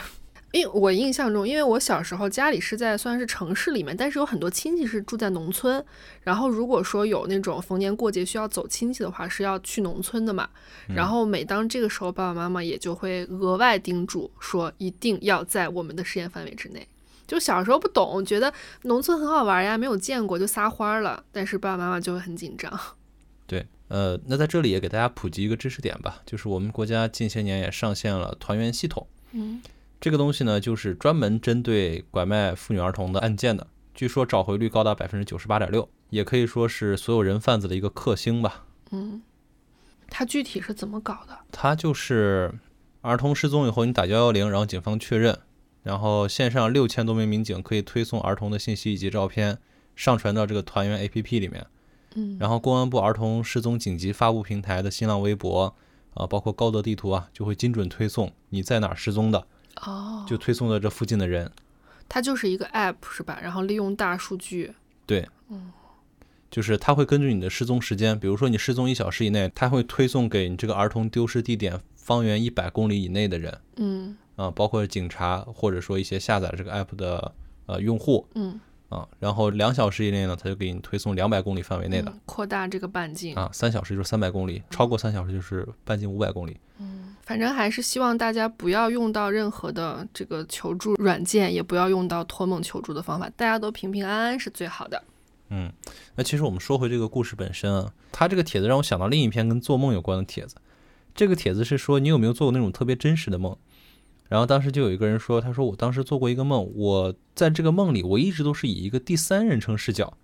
[0.52, 5.84] 因为我印象中，因为我小时候家里是在算是城市里面，但是有很多亲戚是住在农村。
[6.22, 10.48] 然后如果说有那种逢年过节需要走亲戚的话，是要去农村的嘛。
[10.88, 16.88] 然后每当这个时候，爸爸妈妈也就会额外叮嘱说，一定要在我们的实验范围之内。
[17.26, 18.50] 就小时候不懂，觉得
[18.84, 22.72] 农村很好玩呀，没有见过就撒欢儿了，但是爸爸妈妈就会很紧张。
[23.46, 29.06] 对，呃，那在这里也给大家普及一个知识点吧，就是我们国家近些年也上线了团圆系统。
[29.32, 29.60] 嗯
[30.00, 38.64] 这个东西呢，就是专门针对拐卖妇女儿童的案件的，据说找回率高达百分之九十八点六，也可以说是所有人贩子的一个克星吧。
[38.90, 39.22] 嗯，
[40.08, 41.36] 他具体是怎么搞的？
[41.50, 42.54] 它就是
[43.00, 45.38] 儿童失踪以后，你打幺幺零，然后警方确认，
[45.82, 49.58] 然后线上六千多名民警可以推送儿童的信息以及照片，
[49.96, 51.66] 上传到这个团圆 APP 里面。
[52.14, 55.74] 嗯然后公安部儿童失踪紧急发布平台的新浪微博
[56.14, 59.46] 啊，包括高德地图啊，就会精准推送你在哪儿失踪的，
[59.82, 61.50] 哦，就推送到这附近的人。
[62.08, 63.38] 它就是一个 app 是吧？
[63.42, 64.74] 然后利用大数据，
[65.06, 65.28] 对，
[66.50, 74.16] 就是它会根据你的失踪时间，比如说你失踪一小时以内，它会推送给你这个儿童丢失地点方圆一百公里以内的人嗯。
[74.36, 77.34] 啊，包括警察或者说一些下载这个 app 的
[77.66, 78.58] 呃用户，嗯
[78.88, 83.34] 啊，然后两小时以内呢，它就给你推送两百公里范围内的、嗯扩大这个半径。
[83.34, 86.56] 啊，三小时就是三百公里，超过三小时就是半径五百公里。
[86.78, 95.02] 嗯反正还是希望大家不要用到任何的这个求助软件，也不要用到托梦求助的方法，大家都平平安安是最好的。
[95.50, 95.70] 嗯，
[96.14, 100.56] 那其实我们说回这个故事本身啊，它这个帖子让我想到另一篇跟做梦有关的帖子。
[101.14, 103.54] 这个帖子是说你有没有做过那种特别真实的梦？
[104.28, 110.16] 然后当时就有一个人说，他说我当时做过一个梦，我在这个梦里，我一直都是以一个第三人称视角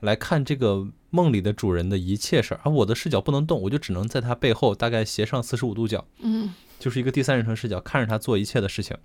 [0.00, 8.96] 来看这个梦里的主人的一切事儿，而我的视角不能动，我就只能在他背后大概斜上四十五度角，嗯就是一个第三人称视角看着他做一切的事情。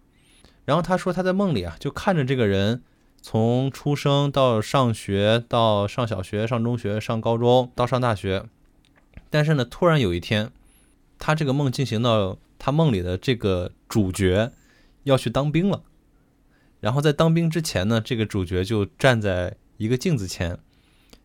[0.66, 2.84] 然后他说他在梦里啊，就看着这个人
[3.22, 8.46] 从出生到上学，到上小学、上中学、上高中，到上大学。
[9.30, 10.52] 但是呢，突然有一天，
[11.18, 14.52] 他这个梦进行到他梦里的这个主角
[15.06, 15.82] 要去当兵了。
[16.80, 20.60] 然后在当兵之前呢，这个主角就站在一个镜子前，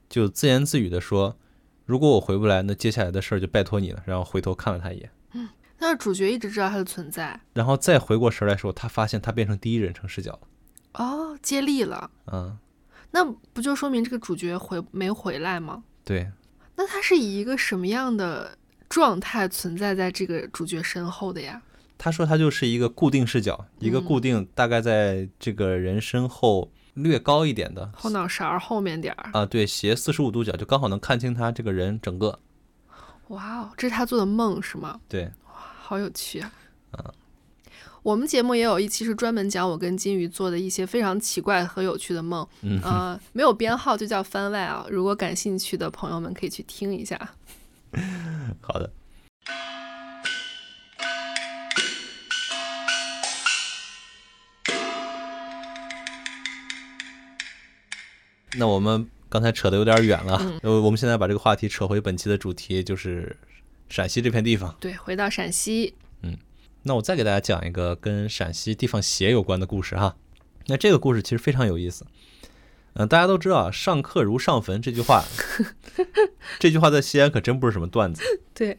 [0.09, 1.37] 就自言自语的说
[1.85, 5.11] ：“如果我回不来，那接下来的事儿就拜托你了。”然后回头看了他一眼。
[5.33, 10.41] 嗯但是主角一直知道他的存在，然后再回过神来的时候，他发现他变成第一人称视角了。
[10.95, 12.57] 哦，接力了，嗯，
[13.11, 15.85] 那不就说明这个主角回没回来吗？
[16.05, 16.31] 对，
[16.77, 18.57] 那他是以一个什么样的
[18.89, 21.61] 状态存在在这个主角身后的呀？
[21.97, 29.31] 他说他就是一个固定视角，一个固定大概在这个人身后略高一点的后脑勺儿后面点儿。
[29.33, 32.41] 啊，对，斜四十五度角，就刚好能看清他这个人整个。
[33.29, 35.01] 哇哦，这是他做的梦是吗？
[35.09, 37.15] 对，哇好有趣啊！
[38.03, 44.85] 我们节目也有一期是专门讲我跟金鱼做的一些非常奇怪和有趣的梦，嗯呃，没有编号就叫番外啊。
[44.91, 47.17] 如果感兴趣的朋友们可以去听一下。
[48.61, 48.91] 好的。
[58.57, 63.37] 那我们刚才扯的有点远了，呃，我们现在把这个话题扯回本期的主题，就是
[63.89, 64.77] 陕西这片地方。
[64.79, 66.39] 对，回到陕西，嗯
[66.85, 70.15] 那我再给大家讲一个跟陕西地方鞋有关的故事哈。
[70.67, 72.07] 那这个故事其实非常有意思。
[72.95, 75.25] 嗯、大家都知道“上课如上坟”这句话，
[76.59, 78.23] 这句话在西安可真不是什么段子。
[78.55, 78.77] 对，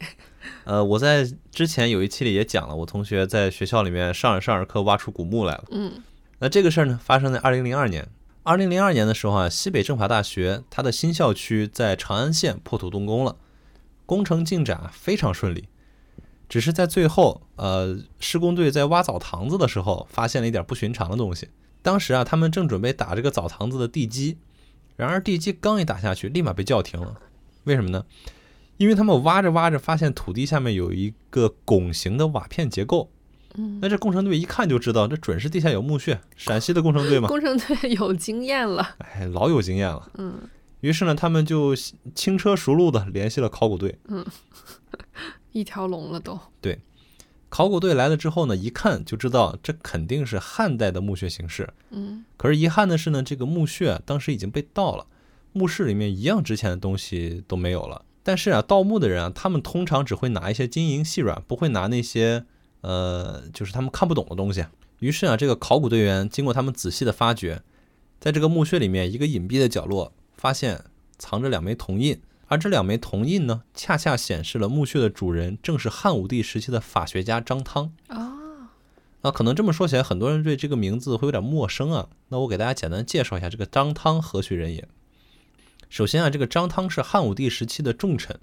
[0.63, 5.63] 呃，我在之前有一期里也讲了，我同学在学校里面上着上着课挖出古墓来了。
[5.71, 6.01] 嗯
[6.39, 8.07] 那这个事儿呢，发生在二零零二年。
[8.43, 13.37] 二零零二年的时候啊，西北政法大学它的新校区在长安县破土动工了，
[14.05, 15.67] 工程进展啊非常顺利。
[16.47, 21.49] 只是在最后，呃，施工队在挖澡堂子的时候，发现了一点不寻常的东西。
[21.85, 24.39] 当时啊，他们正准备打这个澡堂子的地基，
[24.95, 27.15] 然而地基刚一打下去，立马被叫停了。
[27.65, 28.03] 为什么呢？
[28.77, 33.11] 因为他们挖着挖着，发现土地下面有一个拱形的瓦片结构。
[33.53, 36.19] 嗯，那这工程队一看就知道，这准是地下有墓穴。
[36.35, 38.95] 陕西的工程队嘛，工程队有经验了。
[38.97, 40.11] 哎，老有经验了。
[40.17, 40.39] 嗯，
[40.81, 41.75] 于是呢，他们就
[42.15, 43.99] 轻车熟路的联系了考古队。
[44.07, 44.25] 嗯
[45.53, 46.39] 一条龙了都。
[47.55, 51.69] 考古队来了之后呢，一看就知道这肯定是汉代的墓穴形式。
[51.89, 55.07] 嗯可是遗憾的是呢，这个墓穴啊当时已经被盗了，
[55.53, 58.03] 墓室里面一样值钱的东西都没有了。
[58.23, 62.43] 但是啊，盗墓的人啊，他们通常只会拿一些金银细软，不会拿那些
[62.81, 64.65] 呃，就是他们看不懂的东西。
[64.99, 67.61] 于是啊，这个考古队员经过他们仔细的发掘，
[68.19, 70.83] 在这个墓穴里面一个隐蔽的角落，发现
[71.17, 77.91] 藏着两枚铜印，而这两枚铜印呢，恰恰显示了墓穴的主人正是汉武帝时期的法学家张汤。
[78.07, 78.71] 啊，
[79.21, 82.09] 那可能这么说起来，很多人对这个名字会有点陌生啊。
[82.29, 84.87] 那我给大家简单介绍一下这个张汤何许人也。
[85.89, 88.39] 首先啊，这个张汤是汉武帝时期的重臣，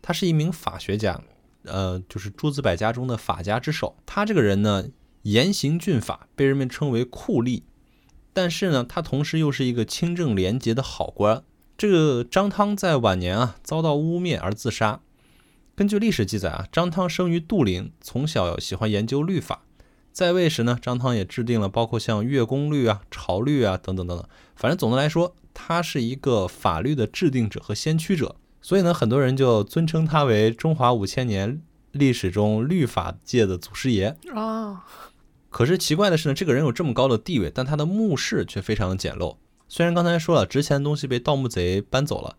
[0.00, 1.20] 他是一名法学家，
[1.64, 3.96] 呃，就是诸子百家中的法家之首。
[4.06, 4.88] 他这个人呢，
[5.22, 7.62] 严刑峻法，被人们称为酷吏。
[8.32, 11.42] 但是呢，他同时又是一个清正廉洁的好官。
[11.78, 15.00] 这个张汤在晚年啊，遭到污蔑而自杀。
[15.74, 19.60] 根据历史记载啊，张汤生于杜陵，从小喜欢研究律法。
[20.10, 24.26] 在位时呢，张汤也制定了包括像月宫律啊、朝律啊等等等等。
[24.54, 28.36] 反正总的来说，他是一个法律的制定者和先驱者。
[28.62, 31.60] 所以呢，很多人就尊称他为中华五千年
[31.92, 34.16] 历史中律法界的祖师爷。
[34.34, 34.86] 啊，
[35.50, 39.36] 可是奇怪的是呢，这个人有这么高的地位，但他的墓室却非常的简陋。
[39.68, 42.36] 虽然刚才说了，值钱的东西被盗墓贼搬走了，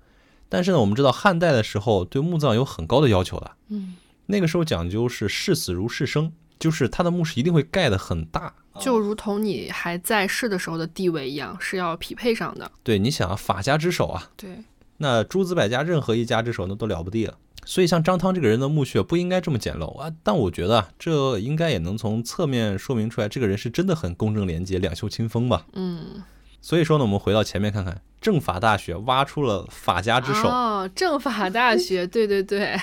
[0.49, 3.51] 但是呢，我们知道汉代的时候对墓葬有很高的要求的。
[3.69, 3.95] 嗯，
[4.27, 8.53] 那个时候讲究是视死如视生，就是他的墓室一定会盖得很大。
[8.79, 12.71] 就如同你还在世的时候的地位一样，是要匹配上的。
[12.83, 14.63] 对，你想啊，法家之首啊，对，
[14.97, 17.37] 那诸子百家任何一家之首那都了不地了。
[17.65, 25.65] 所以像张汤这个人的墓穴不应该这么简陋啊，但我觉得啊，这应该也能从侧面说明出来，这个人是真的很公正廉洁、两袖清风吧。
[25.73, 26.23] 嗯，
[26.67, 30.49] 所以说呢，我们回到前面看看，政法大学挖出了法家之手。
[30.49, 32.77] 哦，政法大学，对对对，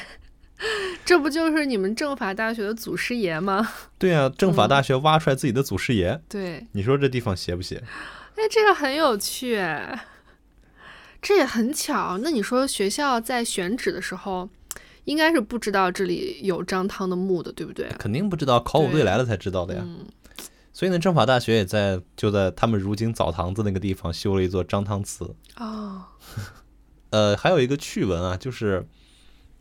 [1.05, 3.69] 这不就是你们政法大学的祖师爷吗？
[3.99, 7.77] 对啊，政法大学挖出来自己的祖师爷，对，你说这地方邪不邪？
[8.37, 9.63] 哎，这个很有趣，
[11.21, 12.17] 这也很巧。
[12.23, 14.49] 那你说学校在选址的时候，
[15.05, 17.87] 应该是不知道这里有张汤的墓的，对不对？
[17.99, 19.83] 肯定不知道，考古队来了才知道的呀。
[19.85, 20.07] 嗯，
[20.75, 25.35] 所以呢，政法大学也在就在他们如今澡堂子那个地方修了一座张汤祠。
[25.57, 26.03] 哦，
[27.11, 28.87] 呃，还有一个趣闻啊，就是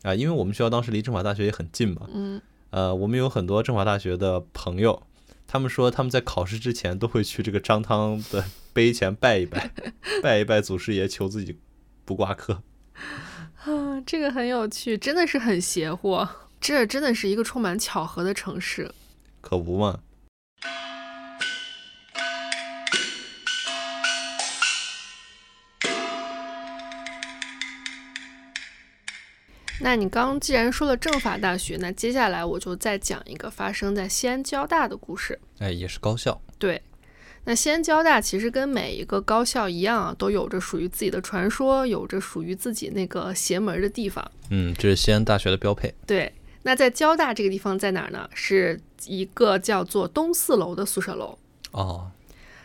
[0.02, 5.02] 啊、因为我们学校当时离政法大学也很近嘛，嗯，呃，我们有很多政法大学的朋友，
[5.46, 9.70] 他们说他们在考试之前都会去这个张汤的碑前拜一拜，
[10.22, 11.58] 拜一拜祖师爷，求自己
[12.04, 12.62] 不挂科。
[13.64, 16.26] 啊，这个很有趣，真的是很邪乎。
[16.60, 18.92] 这真的是一个充满巧合的城市。
[19.40, 20.00] 可不嘛。
[29.80, 35.38] 那你刚既然说了政法大学，那接下来我就再讲一个发生在西安交大的故事。
[35.58, 36.40] 哎，也是高校。
[36.58, 36.80] 对，
[37.44, 44.24] 那西安交大其实跟每一个高校一样啊，都有着属于自己的传说，有着属于自己那个邪门儿的地方。
[44.50, 45.92] 嗯，这是西安大学的标配。
[46.06, 48.28] 对，那在交大这个地方在哪儿呢？
[48.32, 51.36] 是一个叫做东四楼的宿舍楼。
[51.72, 52.10] 哦，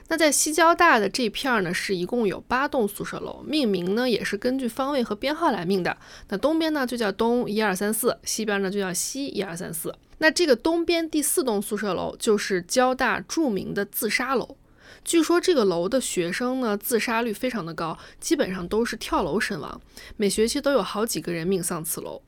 [0.10, 5.95] 那在西交大的这片儿呢，是一共有八栋宿舍楼，命名呢也是根据方位和编号来命的。
[6.30, 9.93] 那东边呢就叫东一二三四，西边呢就叫西一二三四。
[10.18, 14.57] 那这个东边第四栋宿舍楼就是交大著名的自杀楼。
[15.05, 19.80] 据说这个楼的学生呢，自杀率非常的高，基本上都是跳楼身亡，
[20.18, 22.22] 每学期都有好几个人命丧此楼。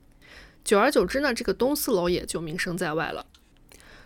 [0.63, 3.25] 久而久之呢，这个东四楼也就名声在外了。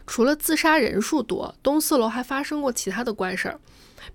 [0.08, 3.60] 除了自杀人数多，东四楼还发生过其他的怪事儿，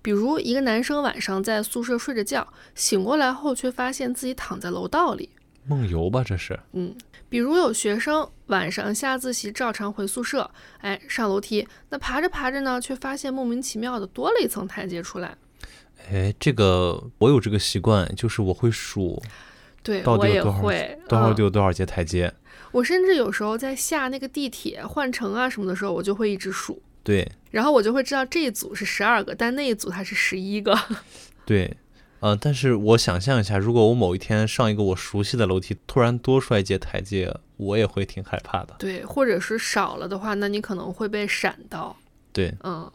[0.01, 5.29] 比如一个男生晚上在宿舍睡着觉，醒过来后却发现自己躺在楼道里。
[5.67, 6.59] 梦游吧，这是。
[6.73, 6.95] 嗯，
[7.29, 15.35] 比如有学生晚上下自习照常回宿舍，哎，上楼梯，那爬着爬着呢，却发现莫名其妙的多了一层台阶出来。
[16.09, 19.21] 哎，这个我有这个习惯，就是我会数
[19.83, 22.33] 对到底有多少会，多少嗯有多少节台阶。
[22.71, 30.77] 我甚至有时候在下那个地铁换乘啊什么的时候，我就会一直数，对然后我就会知道这一组是十二个，但那一组它是十一个。
[31.45, 31.75] 对，
[32.21, 38.75] 呃，但是我想象一下，如果我某一天上一个我熟悉的楼梯，突然多出来一节台阶，我也会挺害怕的。
[38.79, 41.97] 对，或者是少了的话，那你可能会被闪到。
[42.31, 42.89] 对，嗯，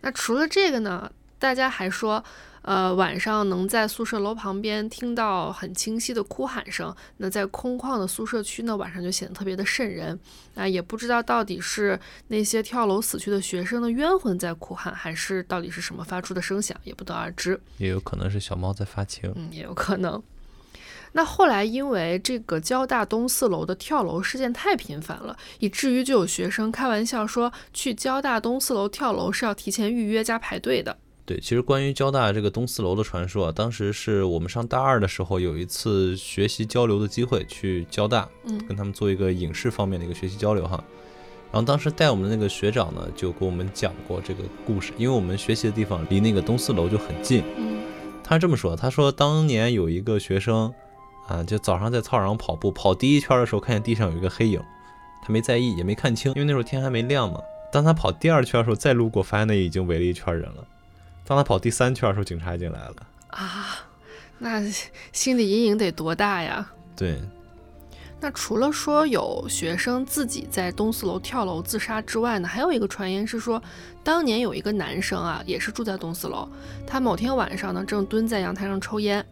[0.00, 2.24] 那除了这个呢，大家还说，
[2.62, 6.94] 呃，晚上能在宿舍楼旁边听到很清晰的哭喊声。
[7.16, 10.18] 那在空旷的宿舍区呢，晚上就显得特别的瘆人。
[10.54, 11.98] 那也不知道到底是
[12.28, 17.60] 那些跳楼死去的学生的冤魂在哭喊，还是到底是什么发出的声响，也不得而知。
[17.78, 19.32] 也有可能是小猫在发情。
[19.34, 20.22] 嗯，也有可能。
[21.14, 30.96] 那后来因为这个交大东四楼的跳楼事件太频繁了，以至于就有学生开玩笑说，去交大东四楼跳楼是要提前预约加排队的。
[31.32, 40.84] 对，其实关于交大这个东四楼的传说啊，当时是我们上大二的时候有一次学习交流的机会，去交大，嗯跟他们做一个影视方面的一个学习交流哈。
[41.50, 47.42] 然后当时带我们的那个学长呢，就给我们讲过这个故事，因为我们学习的地方离那个东四楼就很近。
[47.56, 47.80] 嗯
[48.22, 50.70] 他是这么说，他说当年有一个学生，
[51.28, 54.60] 啊，就早上在操场上跑步，跑第一圈的时候看见地上有一个黑影，
[55.22, 57.40] 他没在意，也没看清，因为那时候天还没亮嘛。
[57.72, 60.66] 当他跑第二圈的时候再路过，发现那已经围了一圈人了。
[61.24, 62.94] 当他跑第三圈的时候，警察已经来了。
[63.28, 63.86] 啊，
[64.38, 64.62] 那
[65.12, 66.70] 心理阴影得多大呀？
[66.94, 67.20] 对，
[68.20, 73.62] 那除了说有学生自己在东四楼跳楼自杀之外呢，还有一个传言是说，
[74.04, 76.48] 当年有一个男生啊，也是住在东四楼，
[76.86, 79.24] 他某天晚上呢正蹲在阳台上抽烟，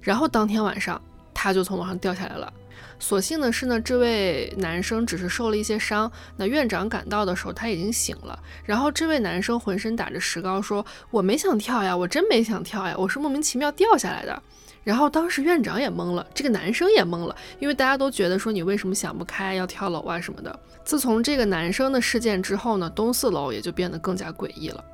[0.00, 1.00] 然后当天晚上
[1.32, 2.52] 他就从楼上掉下来了。
[3.00, 6.10] 所幸的是呢，这位男生只是受了一些伤。
[6.36, 8.38] 那院长赶到的时候，他已经醒了。
[8.64, 14.42] 然后这位男生浑身打着石膏，说：“我没想跳呀，我真没想跳呀，我是莫名其妙掉下来的。”
[14.84, 20.58] 然后当时院长也懵了，这个男生也懵了，因为大家都觉得说你为什么想不开要跳楼啊什么的。
[20.84, 24.84] 自从这个男生的事件之后呢，东四楼也就变得更加诡异了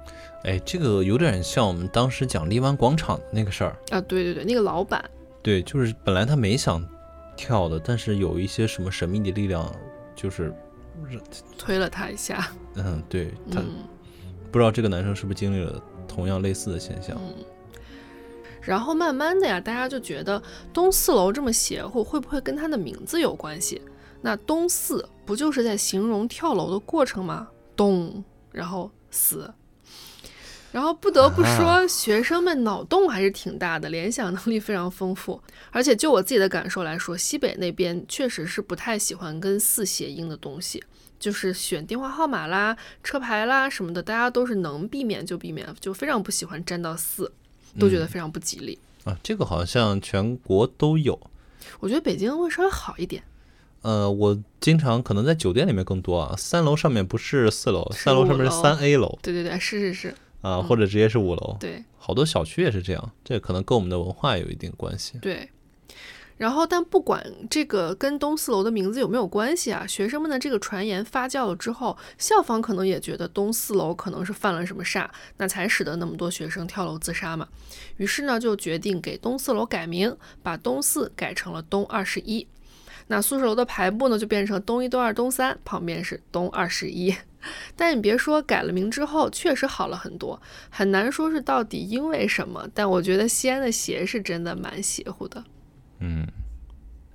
[0.45, 3.77] 哎，这个有点像我们当时讲荔湾广场的那个事儿。
[3.91, 4.01] 啊！
[4.01, 5.05] 对对对，那个老板，
[5.43, 6.81] 对，就是本来他没想
[7.37, 9.71] 跳的，但是有一些什么神秘的力量，
[10.15, 10.53] 就是，
[11.59, 13.67] 推了他一下，嗯，对他、嗯
[14.51, 17.15] 不知道这个男生是不是经历了同样类似的现象。
[17.21, 17.45] 嗯。
[18.63, 23.83] 然后慢慢的呀，大家就觉得东四楼这么邪乎，会不会跟他的名字有关系？
[24.23, 27.49] 那东四不就是在形容跳楼的过程吗？
[27.77, 29.53] 咚，然后死。
[30.73, 35.41] 然后不得不啊说，学生们脑洞还是挺大的，联想能力非常丰富。
[35.71, 40.83] 而且就我自己的感受来说，西北那边确实是不太喜欢跟四谐音的东西，
[41.19, 47.33] 就是选电话号码啦、车牌啦什么的，大家都是能避免就避免，就非常不喜欢沾到四，
[47.79, 48.79] 都觉得非常不吉利。
[49.05, 51.19] 啊，这个好像全国都有。
[51.81, 53.23] 我觉得北京会稍微好一点，
[53.83, 61.57] 呃，我经常可能在酒店里面更多啊，三楼上面不是四楼，是三楼上面是三 A 楼对对对，是是是，啊，或者直接是五楼。
[61.61, 65.19] 对好多小区也是这样，这可能跟我们的文化有一定关系。
[65.21, 65.51] 对。
[66.37, 75.09] 然后，但不管这个跟东四楼的名字有没有关系啊，学生们的这个传言发酵了之后，校方可能也觉得东四楼可能是犯了什么煞，
[75.39, 77.49] 那才使得那么多学生跳楼自杀嘛。
[77.97, 82.47] 于是呢，就决定给东四楼改名，把东四改成了东二十一。
[83.09, 87.15] 那宿舍楼的排布呢，就变成东一、东二、东三，旁边是东二十一。
[87.77, 92.69] 但你别说，改了名之后确实好了很多，很难说是到底因为什么。
[92.75, 95.45] 但我觉得西安的邪是真的蛮邪乎的。
[96.01, 96.27] 嗯，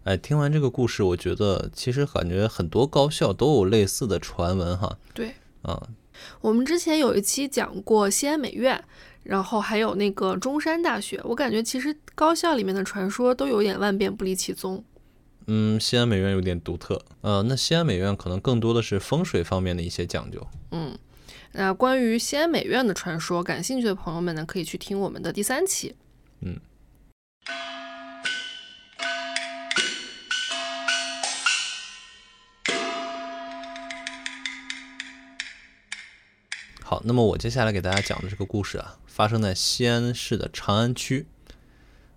[0.06, 4.98] 哎，听完这个故事，我觉得其实感觉很多高校都有类似的传闻哈。
[5.14, 5.90] 对，啊，
[6.40, 8.82] 我们之前有一期讲过西安美院，
[9.24, 14.82] 然后还有那个中山大学，我感觉其实高校里面的传说都有点万变不离其宗。
[15.48, 17.02] 嗯，西安美院有点独特。
[17.22, 20.48] 呃，那西安美院可能更多的是风水方面的一些讲究。
[20.72, 20.98] 嗯，
[21.54, 25.96] 那关于西安美院的传说，感兴趣的朋友们呢，可以去听我们的第三期。
[26.42, 26.60] 嗯。
[36.84, 41.26] 好，那么我接下来给大家讲的这个故事啊，发生在西安市的长安区。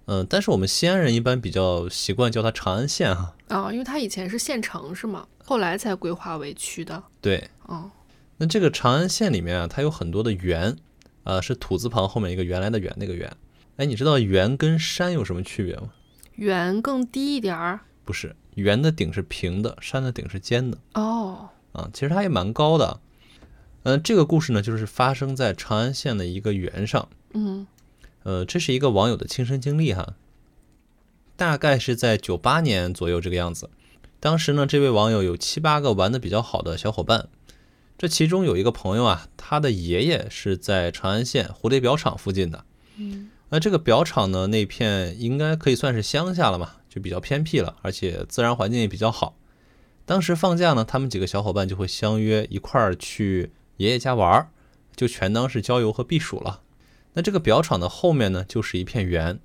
[0.06, 3.34] 嗯、但是我们西安人一般比较习惯叫它长安县哈。
[3.48, 5.26] 啊、因为它以前是县城是吗？
[5.44, 7.02] 后来才规划为区的。
[7.20, 7.90] 对，哦，
[8.36, 10.76] 那这个长安县里面啊，它有很多的园，
[11.22, 13.30] 啊、是土字旁后面一个原来的原那个原。
[13.76, 15.90] 哎，你知道园跟山有什么区别吗？
[16.36, 17.80] 园更低一点儿。
[18.04, 21.88] 不是，园的顶是平的，山的顶是尖的哦，啊。
[21.92, 23.00] 其实它也蛮高的。
[23.84, 27.08] 嗯、这个故事呢，就是发生在长安县的一个园上。
[27.34, 27.66] 嗯
[28.24, 30.14] 呃，这是一个网友的亲身经历哈，
[31.36, 33.70] 大概是在九八年左右这个样子。
[34.18, 37.28] 当时呢，这位网友有七八个玩的比较好的小伙伴，
[37.96, 42.64] 这其中有一个朋友啊，他的爷爷是在长安县蝴蝶表厂附近的。
[42.96, 49.36] 嗯那这个表厂呢，那片应该可以算是乡下了嘛，就比较偏僻了，而且自然环境也比较好。
[50.06, 54.48] 当时放假呢，他们几个小伙伴就会相约一块儿去爷爷家玩儿，
[54.96, 56.62] 就全当是郊游和避暑了。
[57.14, 59.40] 那这个表厂的后面呢，就是一片园，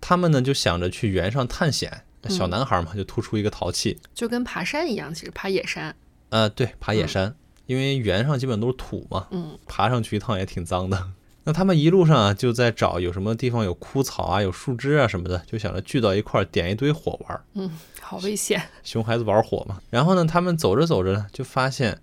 [0.00, 2.04] 他们呢就想着去园上探险。
[2.26, 5.94] 小男孩嘛，就突出一个淘气，就跟爬山一样，其实爬野山。
[6.30, 7.36] 呃，对，爬野山，
[7.66, 11.10] 因为原上基本都是土嘛，嗯爬上去一趟也挺脏的。
[11.44, 17.44] 那他们一路上啊，就在找有什么地方有枯草啊、有树枝啊什么的，就想着聚到一块儿点一堆火玩儿。
[17.52, 18.70] 嗯，好危险。
[18.82, 19.82] 熊孩子玩火嘛。
[19.90, 22.00] 然后呢，他们走着走着呢，就发现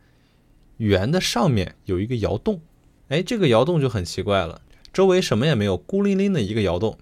[0.77, 2.61] 园的上面有一个窑洞。
[3.07, 4.61] 哎，这个窑洞就很奇怪了，
[4.93, 6.97] 周围什么也没有，孤零零的一个窑洞。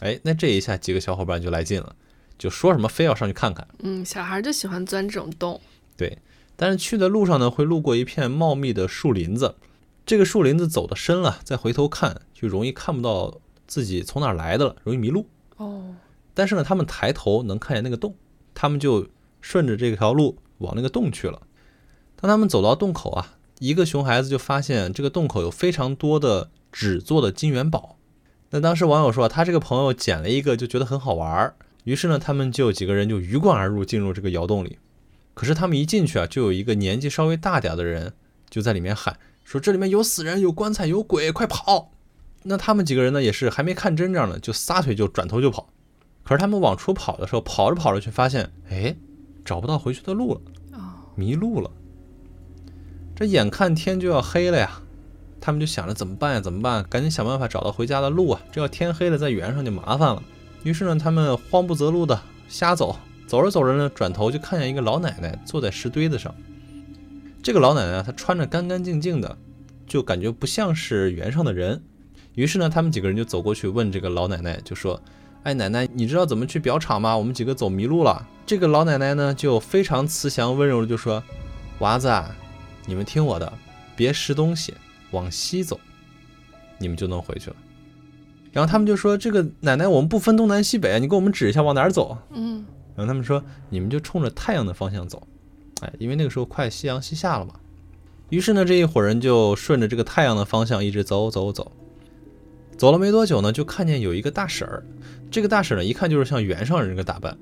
[0.00, 1.94] 哎，那这一下几个小伙伴就来劲了，
[2.38, 3.66] 就说什么非要上去看看。
[3.78, 5.60] 嗯，小孩就喜欢钻这种洞。
[5.96, 6.18] 对，
[6.56, 9.54] 但是去的路上呢，会路过一片茂密的树林子。
[10.06, 15.26] 这个树林子走的深了，再回头看就容易看不到自己从哪儿来的了，容易迷路。
[15.56, 15.94] 哦，
[16.34, 18.14] 但是呢，他们抬头能看见那个洞，
[18.54, 19.08] 他们就
[19.40, 21.42] 顺着这条路往那个洞去了。
[22.16, 27.96] 当他们走到洞口啊，一个熊孩子就发现这个洞口有非常多的纸做的金元宝。
[28.50, 31.54] 那当时网友说，他这个朋友捡了一个，就觉得很好玩儿，
[31.84, 34.80] 于是呢，他们就几个人就鱼贯而入，进入这个窑洞里。
[35.34, 38.14] 可是他们一进去啊，就有一个年纪稍微大点的人
[38.50, 41.92] 就在里面喊说：“这里面有死人，有棺材，有鬼，快跑！”
[42.42, 45.68] 那他们几个人呢，也是还没看真章呢，就撒腿就转头就跑。
[46.24, 48.96] 可是他们往出跑的时候，跑着跑着却发现，哎，
[49.44, 50.40] 找不到回去的路了，
[51.14, 51.70] 迷路了。
[53.14, 54.82] 这眼看天就要黑了呀，
[55.44, 56.40] 他们就想着怎么办呀？
[56.40, 56.82] 怎么办？
[56.88, 58.40] 赶紧想办法找到回家的路啊！
[58.50, 60.22] 这要天黑了，在原上就麻烦了。
[60.62, 62.18] 于是呢，他们慌不择路的
[62.48, 66.34] 瞎走，走着走着呢，转头就看见一个老奶奶坐在石堆子上。
[67.42, 69.36] 这个老奶奶啊，她穿着干干净净的，
[69.86, 71.82] 就感觉不像是原上的人。
[72.32, 74.98] 于是呢，他们几个人就走过去问这个老奶奶，就说
[75.44, 77.14] ：“哎，奶奶，你知道怎么去表厂吗？
[77.14, 81.22] 我们几个走迷路了。”这个老奶奶呢，就非常慈祥温柔的就说
[81.80, 82.34] ：“娃子啊，
[82.86, 83.52] 你们听我的，
[83.94, 84.72] 别拾东西，
[85.14, 85.80] 往西走，
[86.78, 87.56] 你们就能回去了。”
[88.52, 92.64] 然后他们就说：“这个奶奶，我们不分东南西北，你给我们指一下往哪儿走。”嗯
[92.96, 95.26] 然后他们说：“你们就冲着太阳的方向走，
[95.80, 97.54] 哎，因为那个时候快夕阳西下了嘛。”
[98.30, 101.72] 于是呢，这一伙人就顺着这个太阳的方向一直走走走，
[102.78, 104.84] 走了没多久呢，就看见有一个大婶儿。
[105.30, 107.36] 这个大婶呢，一看就是像原上人这个打扮。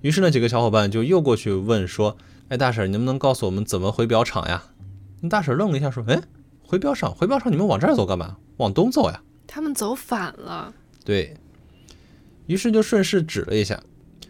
[0.00, 2.16] 于是呢，几个小伙伴就又过去问说
[2.48, 4.62] ：“哎，大婶儿，你能不能告诉我们怎么回表厂呀？”
[5.20, 6.20] 那大婶儿愣了一下，说：“哎，
[6.66, 8.36] 回标上，回标上，你们往这儿走干嘛？
[8.56, 10.74] 往东走呀。”他们走反了。
[11.04, 11.36] 对
[12.46, 13.80] 于是就顺势指了一下。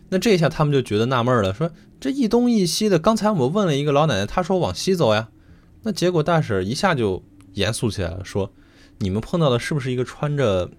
[0.09, 5.31] 那这一下他们就觉得纳闷了，说：“这一东一西的，刚才我们问了一个老奶奶，她说往西走呀。
[5.83, 7.25] 那结果大婶儿一下就
[7.55, 8.53] 严肃起来了，说
[8.99, 10.71] ：‘你们碰到的是不是一个穿着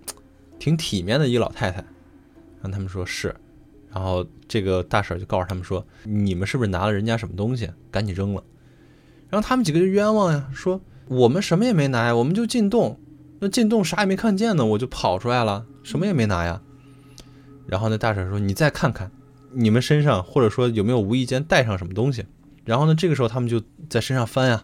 [0.59, 1.83] 挺体面的一个老太太？’
[2.61, 3.35] 让他们说是。
[3.91, 7.69] 然后这个大婶儿就告诉他们说：‘你们是不是拿了人家什么东西？
[7.91, 8.43] 赶紧扔了。’
[9.29, 12.99] 然后他们几个就冤枉呀，说：‘我们什么也没拿呀，我们就进洞。
[13.39, 16.61] 那进洞啥也没看见呢，我就跑出来了，什么也没拿呀。’
[17.67, 19.11] 然后那大婶儿说：‘你再看看。’
[19.53, 22.25] 你们身上或者说有没有无意间带上什么东西？
[22.65, 24.63] 然后呢，这个时候他们就在身上翻呀，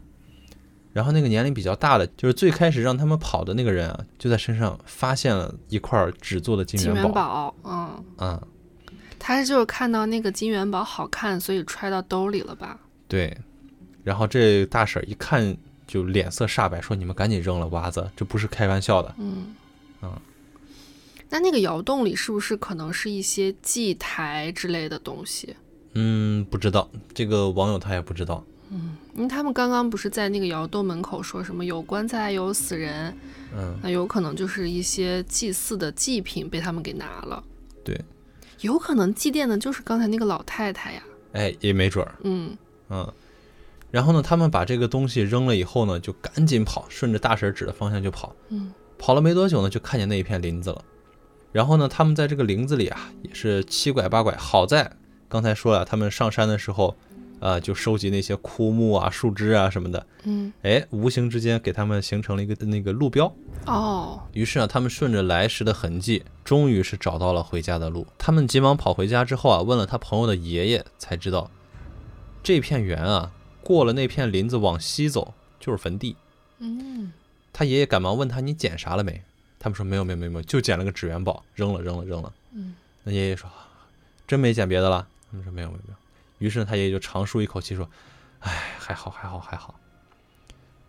[0.92, 7.56] 然后那个年龄比较大的，就是最开始让他们跑的那个人啊，就在身上发现了一块纸做的金金元元宝。
[7.64, 8.44] 嗯，嗯，啊、
[9.18, 12.78] 他就是看到那个金元宝好看，所以揣到兜里了吧？
[13.08, 13.36] 对。
[14.04, 15.56] 然后这大婶儿一看
[15.94, 19.14] 就脸色煞白，说：“你们赶紧扔了，娃子，这不是开玩笑的。
[19.20, 19.54] 嗯，
[20.02, 20.12] 嗯
[21.30, 25.56] 那那个窑洞里是不是可能是一些祭台之类的东西？”
[25.94, 28.44] 嗯，不知道这个网友他也不知道。
[28.72, 33.16] 嗯因为他们刚刚不是在那个窑洞门口说什么有棺材有死人，
[33.56, 37.44] 嗯，那有可能就是一些祭祀的祭品被他们给拿了。
[37.84, 37.96] 对，
[38.62, 41.04] 有可能祭奠的就是刚才那个老太太呀。
[41.34, 42.16] 哎，也没准儿。
[42.24, 42.58] 嗯，
[42.90, 43.14] 嗯，
[43.94, 48.36] 然后呢，他们把这个东西扔了以后呢，就赶紧跑，顺着大婶指的方向就跑。
[48.50, 50.84] 嗯，跑了没多久呢，就看见那一片林子了。
[51.52, 54.36] 然后呢，他们在这个林子里啊，也是七拐八拐。
[54.36, 54.92] 好在
[55.30, 56.98] 刚才说了，他们上山的时候，
[57.40, 60.04] 呃，就收集那些枯木啊、树枝啊什么的。
[60.24, 63.32] 嗯，哎，无形之间给他们形成了一个那个路标。
[63.68, 68.08] 哦，于是啊，他们顺着来时的痕迹，终于是找到了回家的路。
[68.18, 71.52] 他们急忙跑回家之后啊，问了他朋友的爷爷，才知道
[72.42, 73.32] 这片园啊，
[73.64, 76.16] 过了那片林子往西走就是坟地。
[76.60, 77.12] 嗯，
[77.52, 79.24] 他爷爷赶忙问他：“你捡啥了没？”
[79.60, 83.50] 他们说：“没有，没有，没有，没有，就捡了个纸元宝，扔了，扔了，扔了。”嗯，那爷爷说
[84.28, 85.96] ：“真没捡别的了？”他们说：“没有，没有，没有。”
[86.40, 87.90] 于是他爷爷就长舒一口气说
[88.42, 89.80] ：“哎，还好，还好，还好。”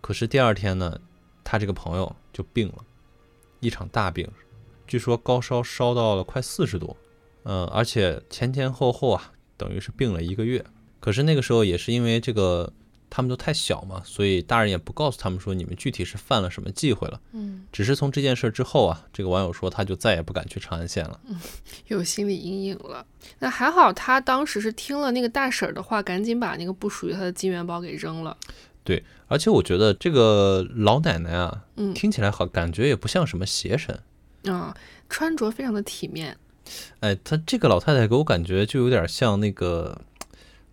[0.01, 1.01] 可是第二天呢，
[1.43, 2.85] 他这个朋友就病了，
[3.61, 4.29] 一场大病，
[4.87, 6.97] 据说高烧烧到了快四十度，
[7.45, 10.65] 嗯，而且前前后后啊，等于是病了一个月。
[11.05, 12.73] 可是那个时候也是因为这个
[13.11, 17.21] 他们都太小嘛，所以大人也不告诉他们说你们具体是犯了什么忌讳了。
[17.33, 21.21] 嗯，只是从这件事之后啊，这个网友说他就再也不敢去长安县了。
[21.29, 21.39] 嗯
[21.89, 23.05] 有心理阴影了。
[23.39, 28.35] 那还好，他当时是听了那个大婶儿的话，赶紧把那个不属于他的金元宝给扔了。
[28.83, 34.01] 对而且我觉得这个老奶奶啊，嗯听起来好，感觉也不像什么邪神。
[34.47, 34.75] 啊、
[35.11, 36.35] 穿着非常的体面。
[37.01, 40.01] 哎，她这个老太太给我感觉就有点像那个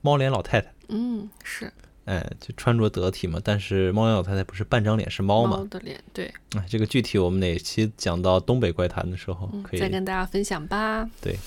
[0.02, 0.74] 猫脸老太太。
[0.90, 1.72] 嗯，是
[2.06, 5.66] 哎，就穿着得体嘛，但是猫脸老太太不是半张脸是猫嘛？
[5.70, 9.80] 的脸，对，哎，这个具体我们哪期讲到东北怪谈的时候嗯可以。
[9.80, 11.10] 再跟大家分享吧。
[11.22, 11.38] 对。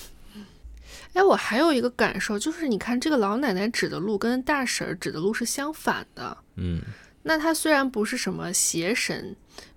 [1.13, 6.37] 哎，我还有一个感受，就是你看这个老奶奶指的路跟大婶儿指的路是相反的。
[6.55, 6.81] 嗯，
[7.23, 9.35] 那她虽然不是什么邪神，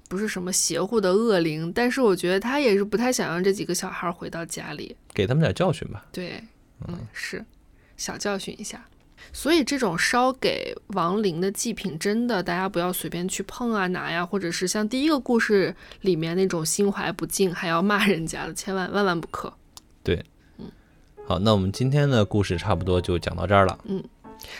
[0.08, 4.96] 不是什么邪乎的恶灵，但是我觉得她也是不太想让这几个小孩儿回到家里。
[5.12, 6.06] 给他们点教训吧。
[6.10, 6.42] 对，
[6.88, 7.44] 嗯，是
[7.98, 8.82] 小教训一下。
[9.30, 19.52] 所以这种烧给亡灵的祭品，真的大家不要随便去碰啊、拿呀，或者是像第一个故事里面那种心怀不敬还要骂人家的，千万万万不可。
[20.02, 20.24] 对，
[20.56, 20.64] 嗯
[21.26, 23.78] 好，那我们今天的故事差不多就讲到这儿了。
[23.84, 24.02] 嗯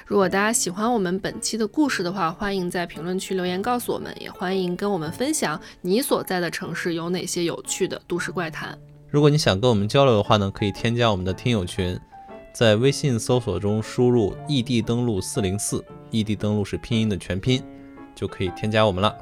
[0.04, 8.76] 如果大家喜欢我们本期的故事的话，欢迎在评论区留言告诉我们，也欢迎跟我们分享你所在的城市有哪些有趣的都市怪谈。
[9.08, 11.98] 如果你想跟我们交流的话呢，可以添加我们的听友群，
[12.58, 17.62] 在微信搜索中输入“异地登录四零四”，异地登录是拼音的全拼，
[18.16, 19.16] 就可以添加我们了。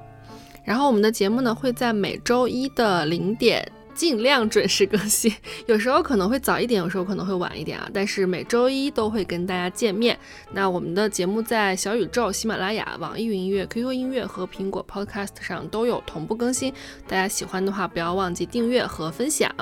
[0.64, 5.30] 然后我们的节目呢会在每周一的零点尽量准时更新，
[5.66, 10.18] 有时候可能会早一点，有时候可能会晚一点啊，但是每周一都会跟大家见面。
[10.50, 16.72] 那我们的节目在小宇宙、喜马拉雅、网易云音乐、QQ 音乐和苹果 Podcast 上都有同步更新，
[17.06, 19.54] 大家喜欢的话不要忘记订阅和分享。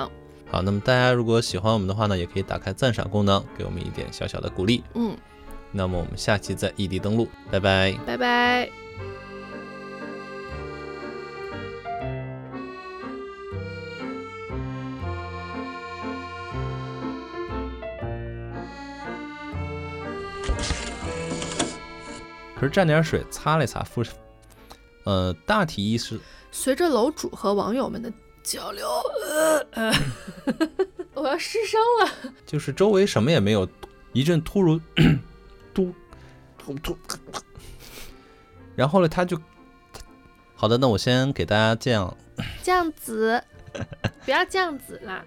[0.55, 4.81] 好，那么大家如果喜欢我们的话呢，也可以打开赞赏功能，给我们一点小小的鼓励。
[4.93, 5.13] 嗯，
[5.69, 7.91] 那么我们下期再异地登录，拜拜。
[8.05, 8.69] 拜拜。
[22.57, 24.01] 可是蘸点水擦了一擦，复
[25.03, 26.17] 呃，大体意思
[26.49, 28.09] 随着楼主和网友们的
[28.45, 28.87] 交流，
[29.25, 29.93] 呃，呃
[31.15, 32.31] 我要失声了。
[32.45, 33.67] 就是周围什么也没有，
[34.13, 34.79] 一阵突如
[35.73, 35.93] 突
[36.57, 36.95] 突突，
[38.75, 39.37] 然后呢，他就
[40.55, 42.15] 好的，那我先给大家这样，
[42.63, 43.43] 这样子，
[44.23, 45.25] 不要这样子啦。